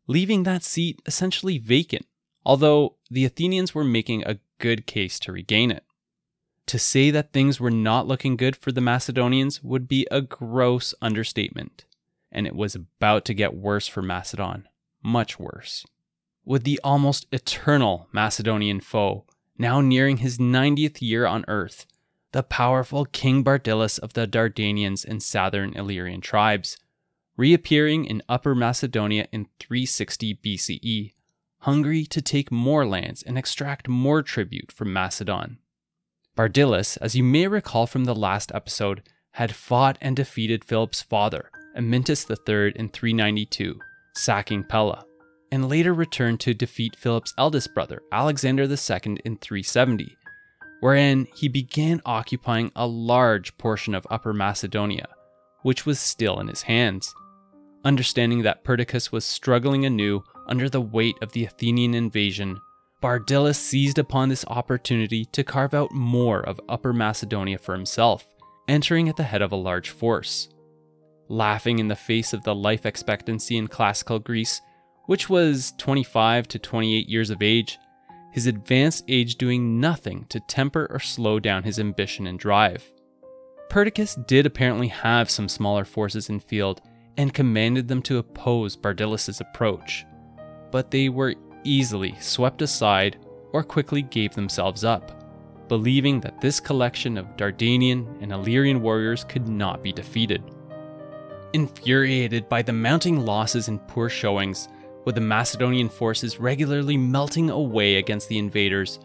[0.08, 2.06] leaving that seat essentially vacant,
[2.46, 5.84] although the Athenians were making a good case to regain it.
[6.68, 10.94] To say that things were not looking good for the Macedonians would be a gross
[11.02, 11.86] understatement,
[12.30, 14.68] and it was about to get worse for Macedon,
[15.02, 15.86] much worse.
[16.44, 19.26] With the almost eternal Macedonian foe
[19.58, 21.86] now nearing his 90th year on earth,
[22.34, 26.78] the powerful King Bardyllis of the Dardanians and southern Illyrian tribes,
[27.38, 31.14] reappearing in Upper Macedonia in 360 BCE,
[31.60, 35.60] hungry to take more lands and extract more tribute from Macedon.
[36.38, 41.50] Bardyllis, as you may recall from the last episode, had fought and defeated Philip's father,
[41.76, 43.80] Amyntas III, in 392,
[44.14, 45.04] sacking Pella,
[45.52, 50.16] and later returned to defeat Philip's eldest brother, Alexander II, in 370,
[50.82, 55.08] wherein he began occupying a large portion of Upper Macedonia,
[55.64, 57.12] which was still in his hands.
[57.84, 62.60] Understanding that Perdiccas was struggling anew under the weight of the Athenian invasion,
[63.02, 68.28] Bardyllis seized upon this opportunity to carve out more of Upper Macedonia for himself,
[68.68, 70.50] entering at the head of a large force.
[71.30, 74.62] Laughing in the face of the life expectancy in classical Greece,
[75.06, 77.78] which was 25 to 28 years of age,
[78.32, 82.92] his advanced age doing nothing to temper or slow down his ambition and drive.
[83.70, 86.82] Perdiccas did apparently have some smaller forces in field
[87.18, 90.06] and commanded them to oppose Bardyllis's approach,
[90.72, 91.36] but they were
[91.68, 93.18] easily swept aside
[93.54, 95.24] or quickly gave themselves up,
[95.68, 100.44] believing that this collection of Dardanian and Illyrian warriors could not be defeated.
[101.54, 104.70] Infuriated by the mounting losses and poor showings,
[105.06, 109.00] with the Macedonian forces regularly melting away against the invaders,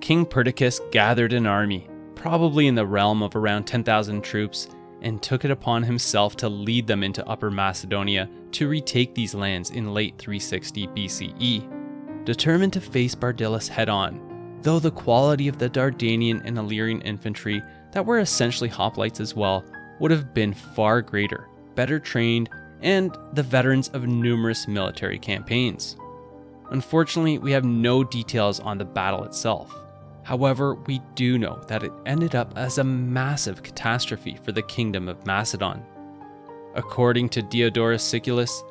[0.00, 4.68] King Perdiccas gathered an army, probably in the realm of around 10,000 troops,
[5.02, 9.70] and took it upon himself to lead them into Upper Macedonia to retake these lands
[9.70, 11.75] in late 360 BCE.
[12.26, 17.62] Determined to face Bardyllis head on, though the quality of the Dardanian and Illyrian infantry,
[17.92, 19.64] that were essentially hoplites as well,
[20.00, 22.50] would have been far greater, better trained,
[22.82, 25.96] and the veterans of numerous military campaigns.
[26.70, 29.72] Unfortunately, we have no details on the battle itself.
[30.24, 35.08] However, we do know that it ended up as a massive catastrophe for the kingdom
[35.08, 35.80] of Macedon.
[36.74, 38.64] According to Diodorus Siculus,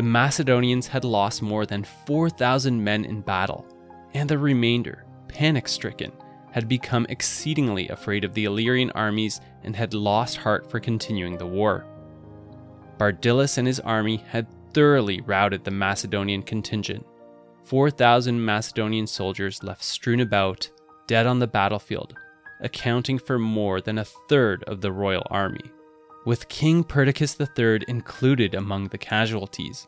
[0.00, 3.66] the Macedonians had lost more than 4,000 men in battle,
[4.14, 6.10] and the remainder, panic stricken,
[6.52, 11.46] had become exceedingly afraid of the Illyrian armies and had lost heart for continuing the
[11.46, 11.84] war.
[12.96, 17.04] Bardyllis and his army had thoroughly routed the Macedonian contingent.
[17.64, 20.70] 4,000 Macedonian soldiers left strewn about
[21.08, 22.14] dead on the battlefield,
[22.62, 25.70] accounting for more than a third of the royal army,
[26.24, 29.86] with King Perdiccas III included among the casualties.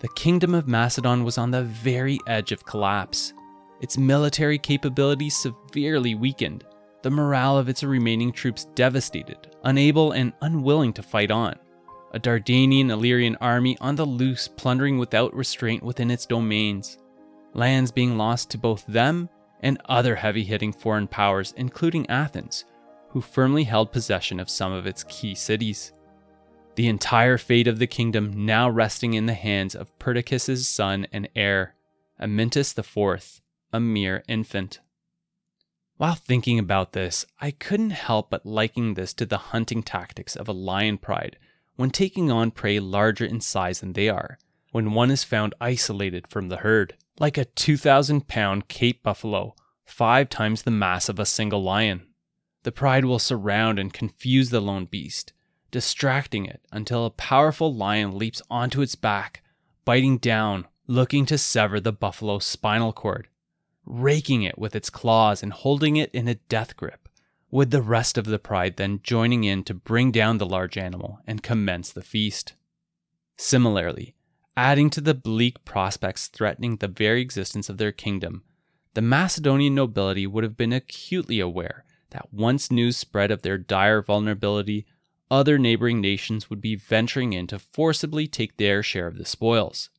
[0.00, 3.34] The kingdom of Macedon was on the very edge of collapse,
[3.80, 6.64] its military capabilities severely weakened,
[7.02, 11.54] the morale of its remaining troops devastated, unable and unwilling to fight on.
[12.12, 16.98] A Dardanian Illyrian army on the loose, plundering without restraint within its domains,
[17.54, 19.28] lands being lost to both them
[19.60, 22.64] and other heavy hitting foreign powers, including Athens,
[23.10, 25.92] who firmly held possession of some of its key cities.
[26.76, 31.28] The entire fate of the kingdom now resting in the hands of Perdiccas' son and
[31.34, 31.74] heir,
[32.20, 33.40] Amyntas IV,
[33.72, 34.80] a mere infant.
[35.96, 40.48] While thinking about this, I couldn't help but liking this to the hunting tactics of
[40.48, 41.36] a lion pride
[41.76, 44.38] when taking on prey larger in size than they are,
[44.72, 49.54] when one is found isolated from the herd like a 2,000 pound Cape buffalo,
[49.84, 52.06] five times the mass of a single lion.
[52.62, 55.32] The pride will surround and confuse the lone beast,
[55.70, 59.42] distracting it until a powerful lion leaps onto its back,
[59.84, 63.28] biting down, looking to sever the buffalo's spinal cord,
[63.86, 67.08] raking it with its claws and holding it in a death grip,
[67.50, 71.20] with the rest of the pride then joining in to bring down the large animal
[71.26, 72.54] and commence the feast.
[73.38, 74.14] Similarly,
[74.54, 78.42] adding to the bleak prospects threatening the very existence of their kingdom,
[78.92, 84.02] the Macedonian nobility would have been acutely aware that once news spread of their dire
[84.02, 84.86] vulnerability,
[85.30, 89.90] other neighboring nations would be venturing in to forcibly take their share of the spoils.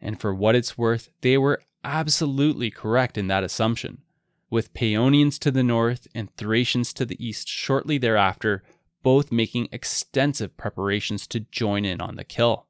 [0.00, 4.02] And for what it's worth, they were absolutely correct in that assumption,
[4.50, 8.62] with Paeonians to the north and Thracians to the east shortly thereafter,
[9.02, 12.66] both making extensive preparations to join in on the kill.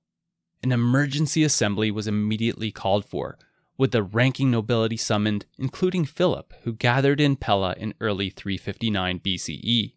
[0.63, 3.39] An emergency assembly was immediately called for,
[3.79, 9.95] with the ranking nobility summoned, including Philip, who gathered in Pella in early 359 BCE,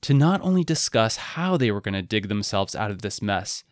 [0.00, 3.62] to not only discuss how they were going to dig themselves out of this mess,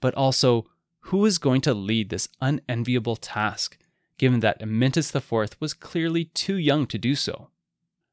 [0.00, 0.66] but also
[1.06, 3.78] who was going to lead this unenviable task,
[4.18, 7.48] given that Amyntas IV was clearly too young to do so.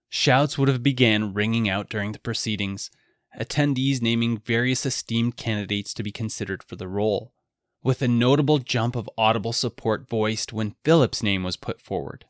[0.07, 2.89] Shouts would have began ringing out during the proceedings,
[3.39, 7.34] attendees naming various esteemed candidates to be considered for the role
[7.84, 12.25] with a notable jump of audible support voiced when Philip's name was put forward.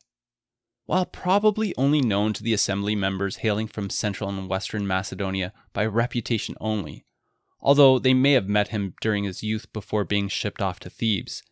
[0.86, 5.86] While probably only known to the assembly members hailing from central and western Macedonia by
[5.86, 7.04] reputation only,
[7.60, 11.42] although they may have met him during his youth before being shipped off to Thebes,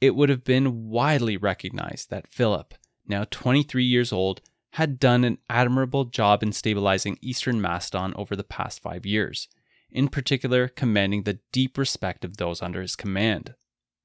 [0.00, 2.74] it would have been widely recognized that Philip,
[3.06, 4.40] now 23 years old,
[4.76, 9.48] had done an admirable job in stabilizing eastern Macedon over the past five years
[9.92, 13.54] in particular commanding the deep respect of those under his command.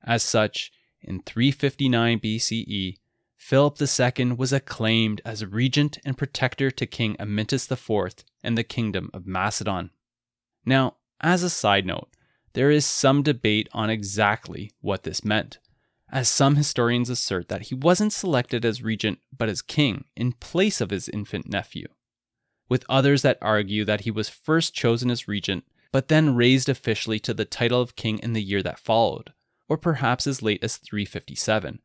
[0.03, 0.71] As such,
[1.01, 2.97] in 359 BCE,
[3.35, 9.09] Philip II was acclaimed as regent and protector to King Amyntas IV and the Kingdom
[9.13, 9.91] of Macedon.
[10.65, 12.09] Now, as a side note,
[12.53, 15.59] there is some debate on exactly what this meant,
[16.11, 20.81] as some historians assert that he wasn't selected as regent but as king in place
[20.81, 21.87] of his infant nephew,
[22.67, 27.19] with others that argue that he was first chosen as regent but then raised officially
[27.19, 29.33] to the title of king in the year that followed,
[29.67, 31.79] or perhaps as late as 357,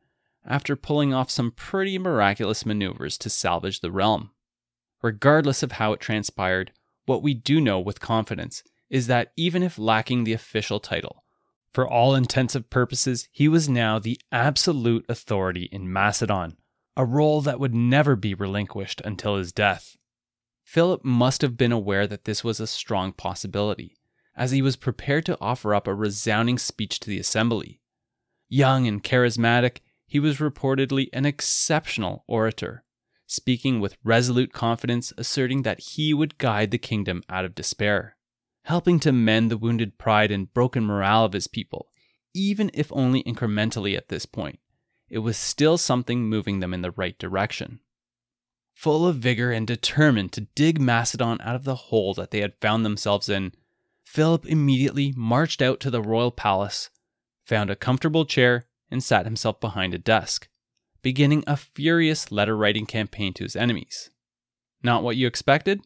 [0.45, 4.31] after pulling off some pretty miraculous maneuvers to salvage the realm.
[5.01, 6.71] Regardless of how it transpired,
[7.05, 11.23] what we do know with confidence is that even if lacking the official title,
[11.73, 16.55] for all intensive purposes, he was now the absolute authority in Macedon,
[16.95, 19.97] a role that would never be relinquished until his death.
[20.73, 23.95] Philip must have been aware that this was a strong possibility,
[24.35, 27.79] as he was prepared to offer up a resounding speech to the assembly.
[28.49, 32.83] Young and charismatic, he was reportedly an exceptional orator,
[33.27, 38.17] speaking with resolute confidence, asserting that he would guide the kingdom out of despair,
[38.63, 41.89] helping to mend the wounded pride and broken morale of his people,
[42.33, 44.57] even if only incrementally at this point.
[45.07, 47.79] It was still something moving them in the right direction
[48.73, 52.59] full of vigor and determined to dig Macedon out of the hole that they had
[52.59, 53.53] found themselves in,
[54.03, 56.89] Philip immediately marched out to the royal palace,
[57.45, 60.49] found a comfortable chair, and sat himself behind a desk,
[61.01, 64.09] beginning a furious letter writing campaign to his enemies.
[64.83, 65.81] Not what you expected?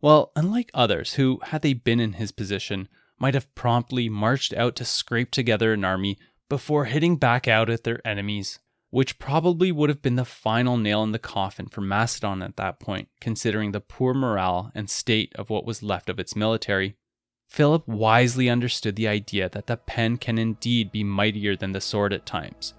[0.00, 4.76] Well, unlike others who, had they been in his position, might have promptly marched out
[4.76, 6.18] to scrape together an army
[6.48, 8.60] before hitting back out at their enemies
[8.90, 12.80] which probably would have been the final nail in the coffin for Macedon at that
[12.80, 16.96] point, considering the poor morale and state of what was left of its military.
[17.48, 22.12] Philip wisely understood the idea that the pen can indeed be mightier than the sword
[22.12, 22.74] at times,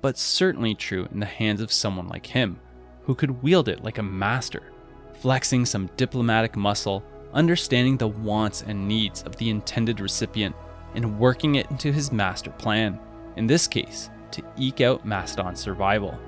[0.00, 2.60] but certainly true in the hands of someone like him,
[3.02, 4.72] who could wield it like a master,
[5.20, 10.54] flexing some diplomatic muscle, understanding the wants and needs of the intended recipient,
[10.94, 12.98] and working it into his master plan.
[13.36, 16.18] In this case, to eke out Macedon's survival.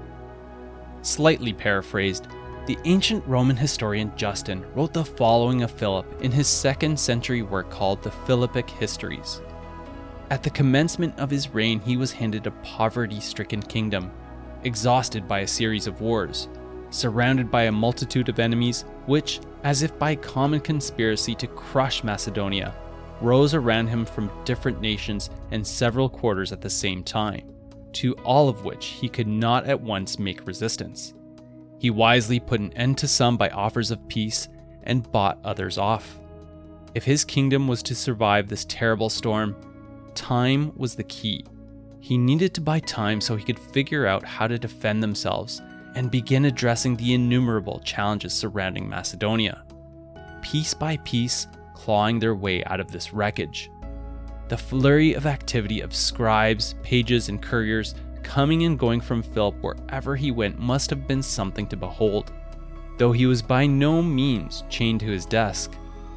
[1.02, 2.28] Slightly paraphrased,
[2.66, 7.70] the ancient Roman historian Justin wrote the following of Philip in his second century work
[7.70, 9.40] called the Philippic Histories.
[10.30, 14.10] At the commencement of his reign, he was handed a poverty stricken kingdom,
[14.64, 16.48] exhausted by a series of wars,
[16.90, 22.74] surrounded by a multitude of enemies, which, as if by common conspiracy to crush Macedonia,
[23.20, 27.55] rose around him from different nations and several quarters at the same time
[27.96, 31.14] to all of which he could not at once make resistance.
[31.78, 34.48] He wisely put an end to some by offers of peace
[34.82, 36.18] and bought others off.
[36.94, 39.56] If his kingdom was to survive this terrible storm,
[40.14, 41.44] time was the key.
[42.00, 45.60] He needed to buy time so he could figure out how to defend themselves
[45.94, 49.64] and begin addressing the innumerable challenges surrounding Macedonia.
[50.42, 53.70] Piece by piece, clawing their way out of this wreckage.
[54.48, 60.14] The flurry of activity of scribes, pages, and couriers coming and going from Philip wherever
[60.14, 62.32] he went must have been something to behold.
[62.96, 65.72] Though he was by no means chained to his desk,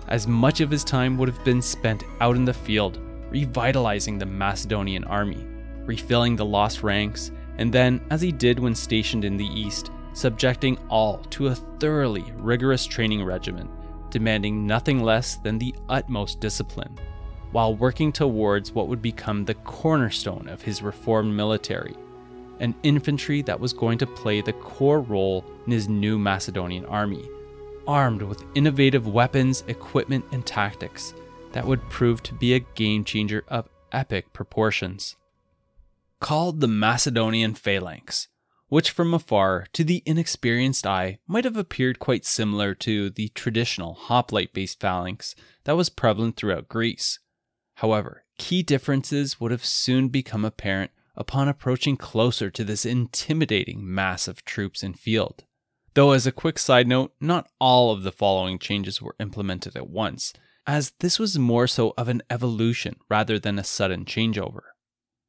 [0.07, 2.99] as much of his time would have been spent out in the field,
[3.31, 5.45] revitalizing the Macedonian army,
[5.85, 10.77] refilling the lost ranks, and then, as he did when stationed in the east, subjecting
[10.87, 13.69] all to a thoroughly rigorous training regimen,
[14.11, 16.97] demanding nothing less than the utmost discipline
[17.51, 21.95] while working towards what would become the cornerstone of his reformed military
[22.59, 27.27] an infantry that was going to play the core role in his new Macedonian army,
[27.87, 31.13] armed with innovative weapons, equipment, and tactics
[31.53, 35.15] that would prove to be a game changer of epic proportions.
[36.19, 38.27] Called the Macedonian Phalanx,
[38.67, 43.93] which from afar to the inexperienced eye might have appeared quite similar to the traditional
[43.93, 45.33] hoplite based phalanx
[45.63, 47.19] that was prevalent throughout Greece
[47.79, 54.27] However, key differences would have soon become apparent upon approaching closer to this intimidating mass
[54.27, 55.45] of troops in field.
[55.93, 59.89] Though, as a quick side note, not all of the following changes were implemented at
[59.89, 60.33] once,
[60.67, 64.73] as this was more so of an evolution rather than a sudden changeover.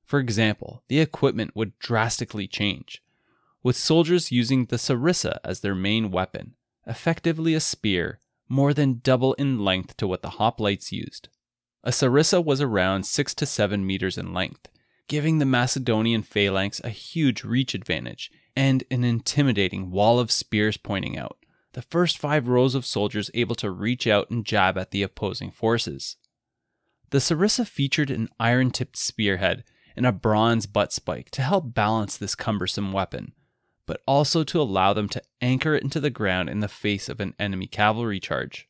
[0.05, 3.01] For example, the equipment would drastically change,
[3.63, 9.35] with soldiers using the sarissa as their main weapon, effectively a spear more than double
[9.35, 11.29] in length to what the hoplites used.
[11.83, 14.69] A sarissa was around 6 to 7 meters in length,
[15.09, 21.17] giving the Macedonian phalanx a huge reach advantage and an intimidating wall of spears pointing
[21.17, 21.39] out,
[21.73, 25.51] the first five rows of soldiers able to reach out and jab at the opposing
[25.51, 26.17] forces.
[27.11, 29.65] The sarissa featured an iron tipped spearhead
[29.97, 33.33] and a bronze butt spike to help balance this cumbersome weapon,
[33.87, 37.21] but also to allow them to anchor it into the ground in the face of
[37.21, 38.69] an enemy cavalry charge.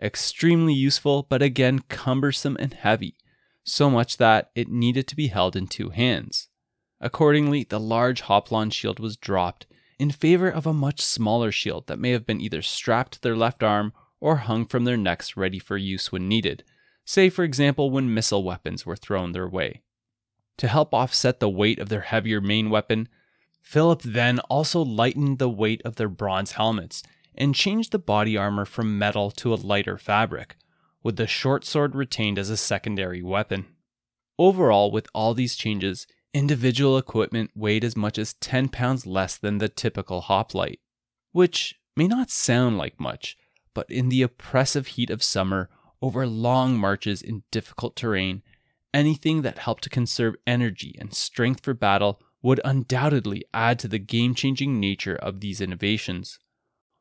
[0.00, 3.16] Extremely useful, but again cumbersome and heavy,
[3.64, 6.48] so much that it needed to be held in two hands.
[7.00, 9.66] Accordingly, the large Hoplon shield was dropped
[9.98, 13.36] in favor of a much smaller shield that may have been either strapped to their
[13.36, 16.64] left arm or hung from their necks ready for use when needed,
[17.04, 19.82] say, for example, when missile weapons were thrown their way.
[20.58, 23.08] To help offset the weight of their heavier main weapon,
[23.62, 27.02] Philip then also lightened the weight of their bronze helmets
[27.36, 30.56] and changed the body armor from metal to a lighter fabric,
[31.02, 33.66] with the short sword retained as a secondary weapon.
[34.38, 39.58] Overall, with all these changes, individual equipment weighed as much as 10 pounds less than
[39.58, 40.80] the typical hoplite,
[41.32, 43.36] which may not sound like much,
[43.74, 45.70] but in the oppressive heat of summer,
[46.02, 48.42] over long marches in difficult terrain,
[48.92, 53.98] anything that helped to conserve energy and strength for battle would undoubtedly add to the
[53.98, 56.38] game changing nature of these innovations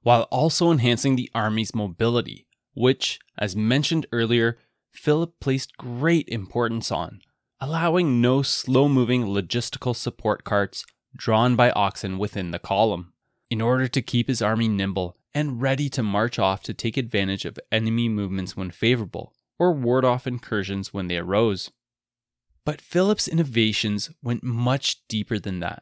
[0.06, 2.46] while also enhancing the army's mobility,
[2.76, 4.56] which, as mentioned earlier,
[4.92, 7.22] Philip placed great importance on,
[7.60, 10.86] allowing no slow moving logistical support carts
[11.18, 13.14] drawn by oxen within the column,
[13.50, 17.44] in order to keep his army nimble and ready to march off to take advantage
[17.44, 21.72] of enemy movements when favorable, or ward off incursions when they arose.
[22.64, 25.82] But Philip's innovations went much deeper than that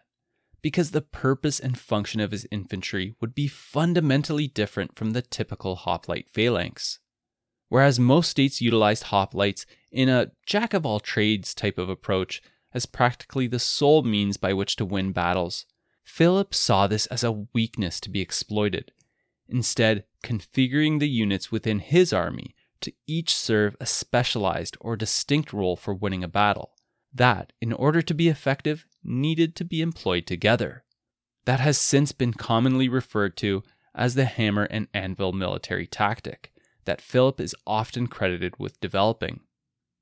[0.64, 5.76] because the purpose and function of his infantry would be fundamentally different from the typical
[5.76, 7.00] hoplite phalanx.
[7.70, 12.42] Whereas most states utilized hoplites in a jack of all trades type of approach
[12.74, 15.66] as practically the sole means by which to win battles,
[16.04, 18.92] Philip saw this as a weakness to be exploited,
[19.48, 25.76] instead, configuring the units within his army to each serve a specialized or distinct role
[25.76, 26.72] for winning a battle
[27.14, 30.84] that, in order to be effective, needed to be employed together.
[31.46, 36.52] That has since been commonly referred to as the hammer and anvil military tactic
[36.86, 39.42] that Philip is often credited with developing.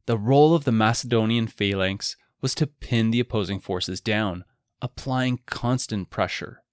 [0.05, 4.45] The role of the Macedonian phalanx was to pin the opposing forces down,
[4.81, 6.63] applying constant pressure.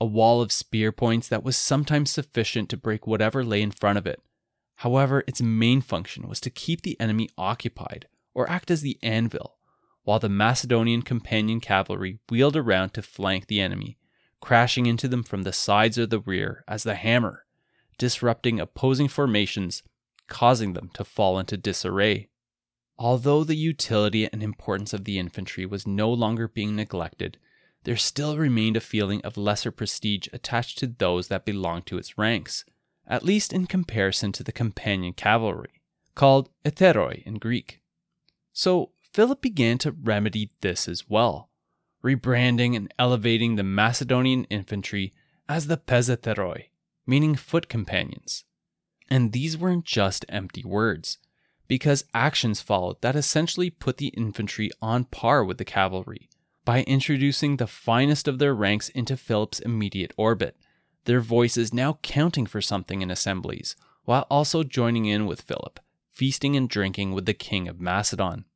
[0.00, 3.96] A wall of spear points that was sometimes sufficient to break whatever lay in front
[3.96, 4.20] of it.
[4.76, 9.53] However, its main function was to keep the enemy occupied or act as the anvil
[10.04, 13.98] while the Macedonian companion cavalry wheeled around to flank the enemy,
[14.40, 17.44] crashing into them from the sides or the rear as the hammer,
[17.98, 19.82] disrupting opposing formations,
[20.28, 22.28] causing them to fall into disarray.
[22.98, 27.38] Although the utility and importance of the infantry was no longer being neglected,
[27.84, 32.16] there still remained a feeling of lesser prestige attached to those that belonged to its
[32.16, 32.64] ranks,
[33.06, 35.82] at least in comparison to the companion cavalry,
[36.14, 37.80] called hetairoi in Greek.
[38.52, 41.48] So, Philip began to remedy this as well,
[42.02, 45.12] rebranding and elevating the Macedonian infantry
[45.48, 46.64] as the Pezhetairoi,
[47.06, 48.42] meaning foot companions.
[49.08, 51.18] And these weren't just empty words,
[51.68, 56.28] because actions followed that essentially put the infantry on par with the cavalry
[56.64, 60.56] by introducing the finest of their ranks into Philip's immediate orbit,
[61.04, 65.78] their voices now counting for something in assemblies, while also joining in with Philip,
[66.10, 68.46] feasting and drinking with the king of Macedon,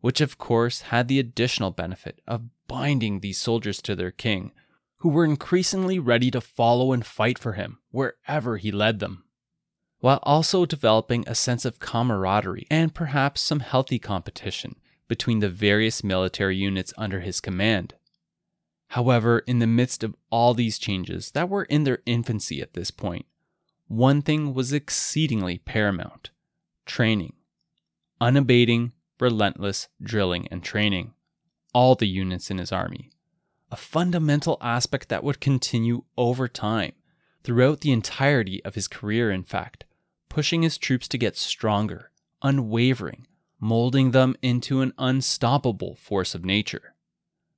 [0.00, 4.52] which of course had the additional benefit of binding these soldiers to their king,
[4.98, 9.24] who were increasingly ready to follow and fight for him wherever he led them,
[10.00, 14.76] while also developing a sense of camaraderie and perhaps some healthy competition
[15.08, 17.94] between the various military units under his command.
[18.88, 22.90] However, in the midst of all these changes that were in their infancy at this
[22.90, 23.26] point,
[23.88, 26.30] one thing was exceedingly paramount
[26.86, 27.34] training.
[28.20, 31.12] Unabating, relentless drilling and training.
[31.72, 33.10] All the units in his army.
[33.70, 36.92] A fundamental aspect that would continue over time,
[37.44, 39.84] throughout the entirety of his career, in fact,
[40.28, 42.10] pushing his troops to get stronger,
[42.42, 43.26] unwavering,
[43.60, 46.94] molding them into an unstoppable force of nature.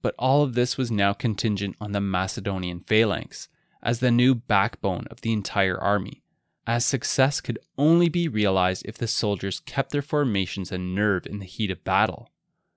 [0.02, 3.48] But all of this was now contingent on the Macedonian phalanx
[3.82, 6.21] as the new backbone of the entire army
[6.66, 11.38] as success could only be realized if the soldiers kept their formations and nerve in
[11.38, 12.28] the heat of battle.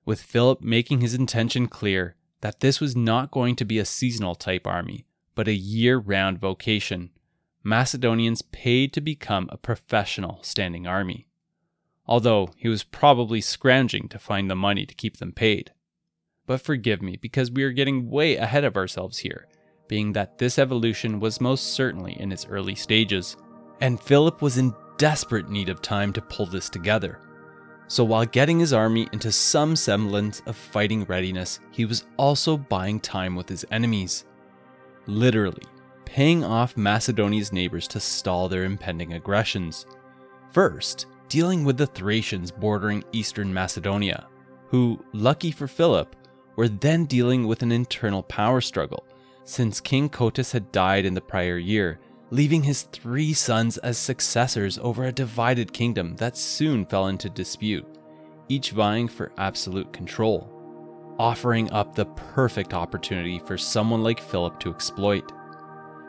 [0.05, 4.36] With Philip making his intention clear that this was not going to be a seasonal
[4.36, 5.05] type army,
[5.36, 7.11] but a year round vocation,
[7.63, 11.27] Macedonians paid to become a professional standing army.
[12.07, 15.71] Although he was probably scrounging to find the money to keep them paid.
[16.45, 19.47] But forgive me because we are getting way ahead of ourselves here,
[19.88, 23.36] being that this evolution was most certainly in its early stages
[23.82, 27.19] and Philip was in desperate need of time to pull this together.
[27.88, 32.99] So while getting his army into some semblance of fighting readiness, he was also buying
[32.99, 34.26] time with his enemies.
[35.05, 35.63] Literally,
[36.05, 39.86] paying off Macedonia's neighbors to stall their impending aggressions.
[40.51, 44.28] First, dealing with the Thracians bordering eastern Macedonia,
[44.67, 46.15] who, lucky for Philip,
[46.55, 49.05] were then dealing with an internal power struggle,
[49.43, 51.99] since King Cotys had died in the prior year
[52.32, 57.86] leaving his three sons as successors over a divided kingdom that soon fell into dispute,
[58.49, 60.49] each vying for absolute control,
[61.19, 65.32] offering up the perfect opportunity for someone like Philip to exploit.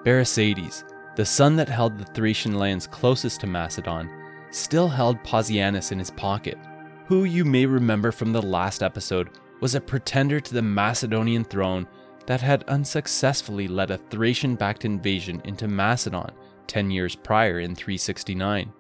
[0.05, 0.85] Baresades,
[1.17, 4.11] the son that held the Thracian lands closest to Macedon,
[4.51, 6.59] still held Pausanias in his pocket,
[7.07, 11.87] who you may remember from the last episode was a pretender to the Macedonian throne
[12.27, 16.31] that had unsuccessfully led a Thracian backed invasion into Macedon
[16.67, 18.73] 10 years prior in 369.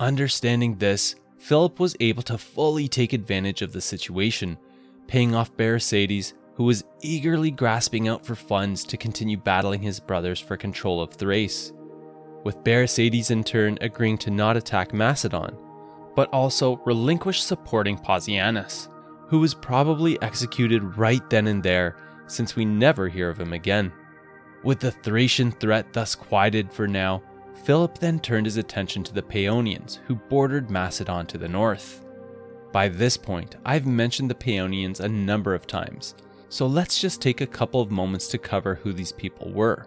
[0.00, 4.58] Understanding this, Philip was able to fully take advantage of the situation,
[5.06, 10.40] paying off Baresades, who was eagerly grasping out for funds to continue battling his brothers
[10.40, 11.72] for control of Thrace,
[12.44, 15.56] with Baresades in turn agreeing to not attack Macedon,
[16.14, 18.88] but also relinquish supporting Pausanias,
[19.28, 21.96] who was probably executed right then and there
[22.26, 23.92] since we never hear of him again.
[24.62, 27.22] With the Thracian threat thus quieted for now,
[27.64, 32.04] Philip then turned his attention to the Paeonians, who bordered Macedon to the north.
[32.72, 36.14] By this point, I've mentioned the Paeonians a number of times,
[36.48, 39.86] so let's just take a couple of moments to cover who these people were.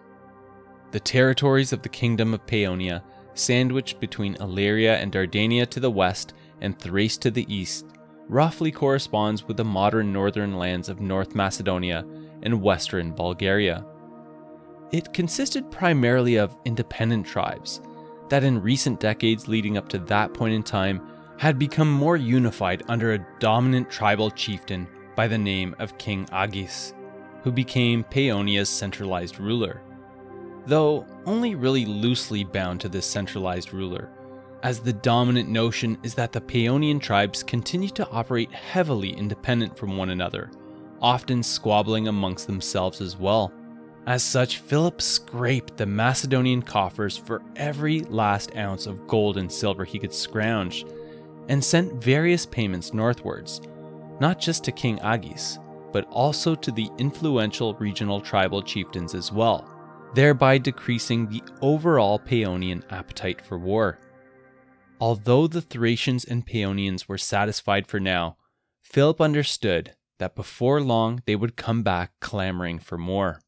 [0.90, 3.02] The territories of the Kingdom of Paeonia,
[3.34, 7.86] sandwiched between Illyria and Dardania to the west and Thrace to the east,
[8.28, 12.04] roughly corresponds with the modern northern lands of North Macedonia
[12.42, 13.84] and western Bulgaria.
[14.92, 17.80] It consisted primarily of independent tribes
[18.28, 21.00] that, in recent decades leading up to that point in time,
[21.38, 24.86] had become more unified under a dominant tribal chieftain
[25.16, 26.94] by the name of King Agis,
[27.42, 29.80] who became Paeonia's centralized ruler.
[30.66, 34.10] Though only really loosely bound to this centralized ruler,
[34.62, 39.96] as the dominant notion is that the Paeonian tribes continue to operate heavily independent from
[39.96, 40.50] one another,
[41.00, 43.52] often squabbling amongst themselves as well.
[44.06, 49.84] As such, Philip scraped the Macedonian coffers for every last ounce of gold and silver
[49.84, 50.84] he could scrounge,
[51.48, 53.60] and sent various payments northwards,
[54.20, 55.58] not just to King Agis,
[55.92, 59.68] but also to the influential regional tribal chieftains as well,
[60.14, 63.98] thereby decreasing the overall Paeonian appetite for war.
[65.00, 68.36] Although the Thracians and Paeonians were satisfied for now,
[68.82, 73.40] Philip understood that before long they would come back clamoring for more.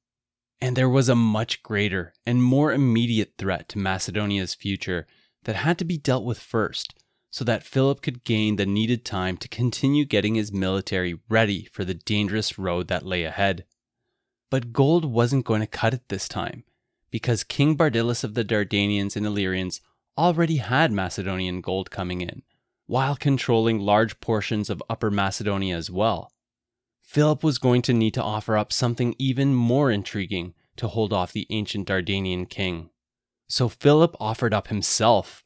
[0.60, 5.06] And there was a much greater and more immediate threat to Macedonia's future
[5.44, 6.94] that had to be dealt with first,
[7.30, 11.84] so that Philip could gain the needed time to continue getting his military ready for
[11.84, 13.64] the dangerous road that lay ahead.
[14.50, 16.64] But gold wasn't going to cut it this time,
[17.10, 19.80] because King Bardyllis of the Dardanians and Illyrians
[20.16, 22.42] already had Macedonian gold coming in,
[22.86, 26.30] while controlling large portions of Upper Macedonia as well.
[27.12, 31.30] Philip was going to need to offer up something even more intriguing to hold off
[31.30, 32.88] the ancient Dardanian king.
[33.50, 35.44] So Philip offered up himself,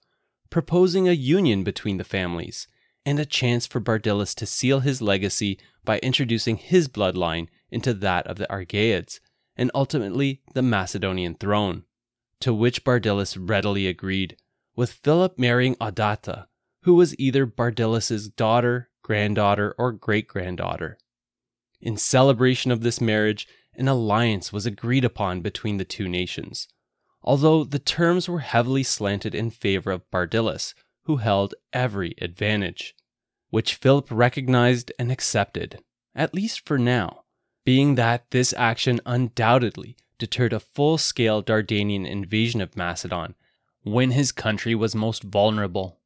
[0.48, 2.68] proposing a union between the families
[3.04, 8.28] and a chance for Bardyllis to seal his legacy by introducing his bloodline into that
[8.28, 9.18] of the Argeads
[9.56, 11.82] and ultimately the Macedonian throne,
[12.42, 14.36] to which Bardyllis readily agreed,
[14.76, 16.46] with Philip marrying Audata,
[16.82, 20.96] who was either Bardyllis's daughter, granddaughter, or great granddaughter.
[21.80, 26.68] In celebration of this marriage, an alliance was agreed upon between the two nations,
[27.22, 30.74] although the terms were heavily slanted in favor of Bardyllis,
[31.04, 32.94] who held every advantage,
[33.50, 35.80] which Philip recognized and accepted,
[36.14, 37.24] at least for now
[37.66, 43.34] being that this action undoubtedly deterred a full scale Dardanian invasion of Macedon
[43.82, 45.98] when his country was most vulnerable,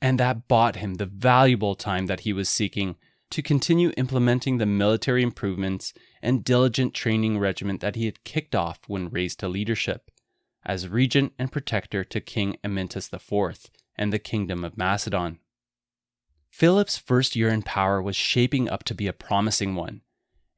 [0.00, 2.96] and that bought him the valuable time that he was seeking
[3.30, 8.80] to continue implementing the military improvements and diligent training regimen that he had kicked off
[8.86, 10.10] when raised to leadership
[10.64, 15.38] as regent and protector to King Amyntas IV and the Kingdom of Macedon.
[16.50, 20.02] Philip's first year in power was shaping up to be a promising one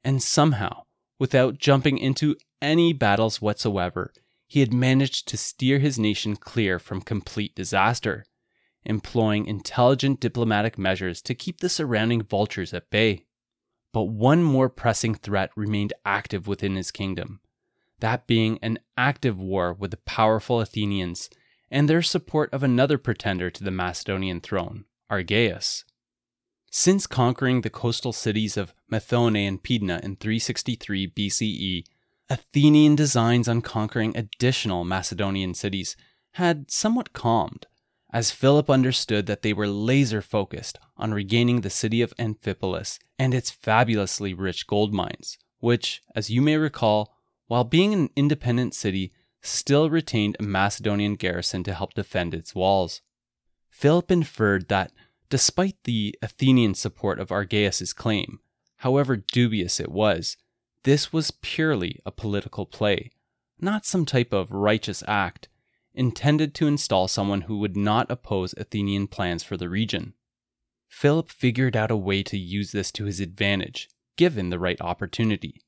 [0.04, 0.82] and somehow,
[1.18, 4.12] without jumping into any battles whatsoever,
[4.46, 8.24] he had managed to steer his nation clear from complete disaster,
[8.84, 13.26] employing intelligent diplomatic measures to keep the surrounding vultures at bay.
[13.92, 17.40] But one more pressing threat remained active within his kingdom,
[18.00, 21.28] that being an active war with the powerful Athenians
[21.70, 25.84] and their support of another pretender to the Macedonian throne, Argaeus.
[26.70, 31.84] Since conquering the coastal cities of Methone and Pydna in 363 BCE,
[32.30, 35.96] Athenian designs on conquering additional Macedonian cities
[36.32, 37.66] had somewhat calmed,
[38.12, 43.32] as Philip understood that they were laser focused on regaining the city of Amphipolis and
[43.32, 49.12] its fabulously rich gold mines, which, as you may recall, while being an independent city,
[49.40, 53.00] still retained a Macedonian garrison to help defend its walls.
[53.70, 54.92] Philip inferred that
[55.32, 58.40] Despite the Athenian support of Argaeus's claim,
[58.76, 60.36] however dubious it was,
[60.82, 63.12] this was purely a political play,
[63.58, 65.48] not some type of righteous act
[65.94, 70.14] intended to install someone who would not oppose Athenian plans for the region.
[70.88, 75.62] Philip figured out a way to use this to his advantage, given the right opportunity,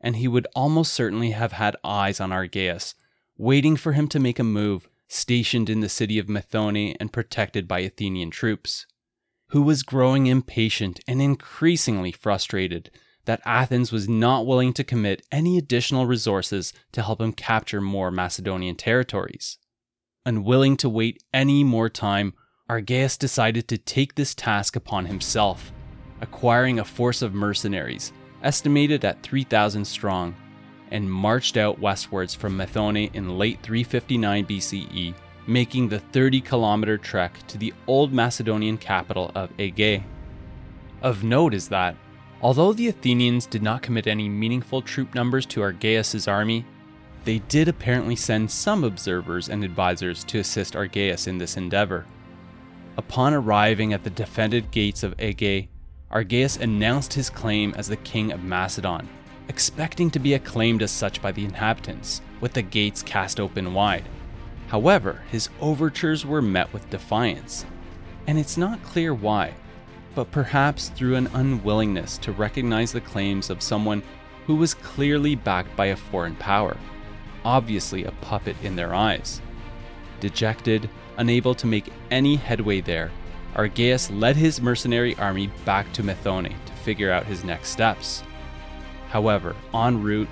[0.00, 2.94] and he would almost certainly have had eyes on Argaeus,
[3.36, 7.66] waiting for him to make a move, stationed in the city of Methone and protected
[7.66, 8.86] by Athenian troops
[9.48, 12.90] who was growing impatient and increasingly frustrated
[13.24, 18.10] that Athens was not willing to commit any additional resources to help him capture more
[18.10, 19.58] Macedonian territories.
[20.28, 22.34] Unwilling to wait any more time,
[22.68, 25.72] Argaeus decided to take this task upon himself,
[26.20, 28.12] acquiring a force of mercenaries,
[28.42, 30.36] estimated at 3,000 strong,
[30.90, 35.14] and marched out westwards from Methone in late 359 BCE
[35.46, 40.04] making the 30 kilometer trek to the old Macedonian capital of Aegae.
[41.00, 41.96] Of note is that,
[42.42, 46.66] although the Athenians did not commit any meaningful troop numbers to Argaeus' army,
[47.28, 52.06] they did apparently send some observers and advisors to assist Argaeus in this endeavor.
[52.96, 55.68] Upon arriving at the defended gates of Aegae,
[56.10, 59.06] Argaeus announced his claim as the king of Macedon,
[59.46, 64.08] expecting to be acclaimed as such by the inhabitants, with the gates cast open wide.
[64.68, 67.66] However, his overtures were met with defiance,
[68.26, 69.52] and it's not clear why,
[70.14, 74.02] but perhaps through an unwillingness to recognize the claims of someone
[74.46, 76.74] who was clearly backed by a foreign power,
[77.44, 79.40] obviously a puppet in their eyes.
[80.20, 83.10] Dejected, unable to make any headway there,
[83.54, 88.22] Argaeus led his mercenary army back to Methone to figure out his next steps.
[89.08, 90.28] However, en route,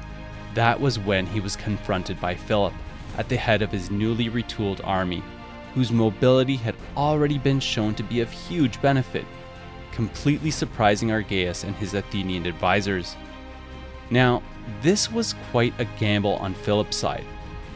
[0.54, 2.74] that was when he was confronted by Philip,
[3.18, 5.22] at the head of his newly retooled army,
[5.74, 9.24] whose mobility had already been shown to be of huge benefit,
[9.92, 13.16] completely surprising Argaeus and his Athenian advisors.
[14.10, 14.42] Now,
[14.82, 17.24] this was quite a gamble on Philip's side,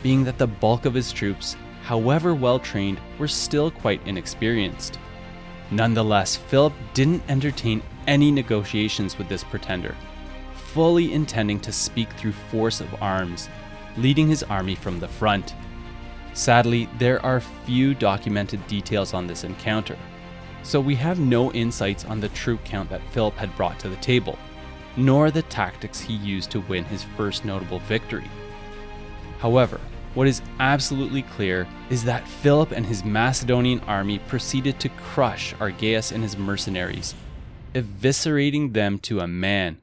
[0.03, 4.99] being that the bulk of his troops, however well trained, were still quite inexperienced.
[5.70, 9.95] Nonetheless, Philip didn't entertain any negotiations with this pretender,
[10.55, 13.49] fully intending to speak through force of arms
[13.97, 15.55] leading his army from the front.
[16.33, 19.97] Sadly, there are few documented details on this encounter,
[20.62, 23.97] so we have no insights on the troop count that Philip had brought to the
[23.97, 24.39] table,
[24.97, 28.28] nor the tactics he used to win his first notable victory.
[29.38, 29.80] However,
[30.14, 36.11] what is absolutely clear is that Philip and his Macedonian army proceeded to crush Argaeus
[36.11, 37.14] and his mercenaries,
[37.74, 39.80] eviscerating them to a man,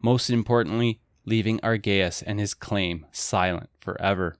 [0.00, 4.36] most importantly, leaving Argaeus and his claim silent forever.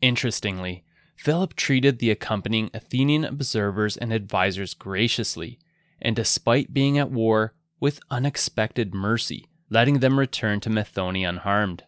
[0.00, 0.84] Interestingly,
[1.16, 5.58] Philip treated the accompanying Athenian observers and advisors graciously,
[6.00, 11.84] and despite being at war, with unexpected mercy, letting them return to Methone unharmed.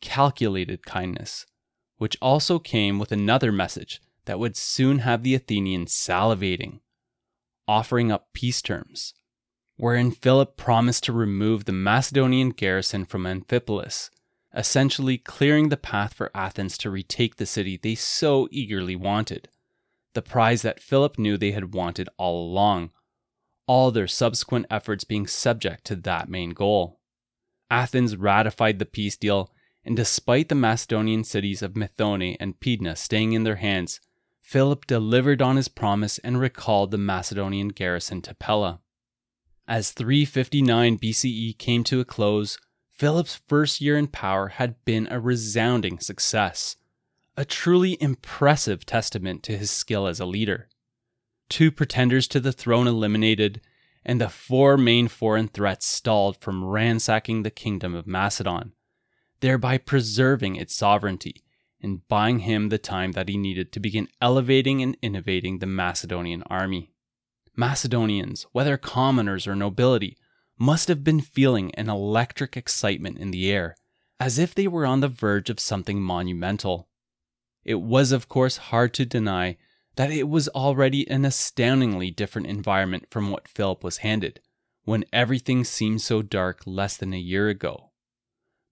[0.00, 1.46] Calculated kindness,
[1.96, 6.80] which also came with another message that would soon have the Athenians salivating,
[7.66, 9.14] offering up peace terms,
[9.76, 14.10] wherein Philip promised to remove the Macedonian garrison from Amphipolis,
[14.54, 19.48] essentially clearing the path for Athens to retake the city they so eagerly wanted,
[20.14, 22.90] the prize that Philip knew they had wanted all along,
[23.66, 27.00] all their subsequent efforts being subject to that main goal.
[27.70, 29.52] Athens ratified the peace deal
[29.86, 34.00] and despite the Macedonian cities of Methone and Pydna staying in their hands,
[34.42, 38.80] Philip delivered on his promise and recalled the Macedonian garrison to Pella.
[39.68, 42.58] As 359 BCE came to a close,
[42.90, 46.76] Philip's first year in power had been a resounding success,
[47.36, 50.68] a truly impressive testament to his skill as a leader.
[51.48, 53.60] Two pretenders to the throne eliminated,
[54.04, 58.72] and the four main foreign threats stalled from ransacking the kingdom of Macedon
[59.40, 61.42] thereby preserving its sovereignty
[61.82, 66.42] and buying him the time that he needed to begin elevating and innovating the Macedonian
[66.44, 66.92] army.
[67.54, 70.16] Macedonians, whether commoners or nobility,
[70.58, 73.76] must have been feeling an electric excitement in the air,
[74.18, 76.88] as if they were on the verge of something monumental.
[77.62, 79.58] It was, of course, hard to deny
[79.96, 84.40] that it was already an astoundingly different environment from what Philip was handed,
[84.84, 87.90] when everything seemed so dark less than a year ago.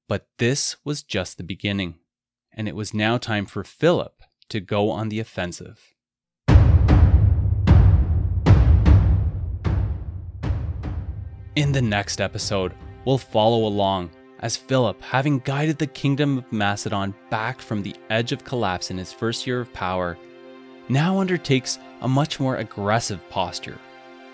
[0.06, 1.94] But this was just the beginning,
[2.52, 5.94] and it was now time for Philip to go on the offensive.
[11.56, 12.74] In the next episode,
[13.06, 14.10] we'll follow along
[14.40, 18.98] as Philip, having guided the kingdom of Macedon back from the edge of collapse in
[18.98, 20.18] his first year of power,
[20.88, 23.78] now undertakes a much more aggressive posture,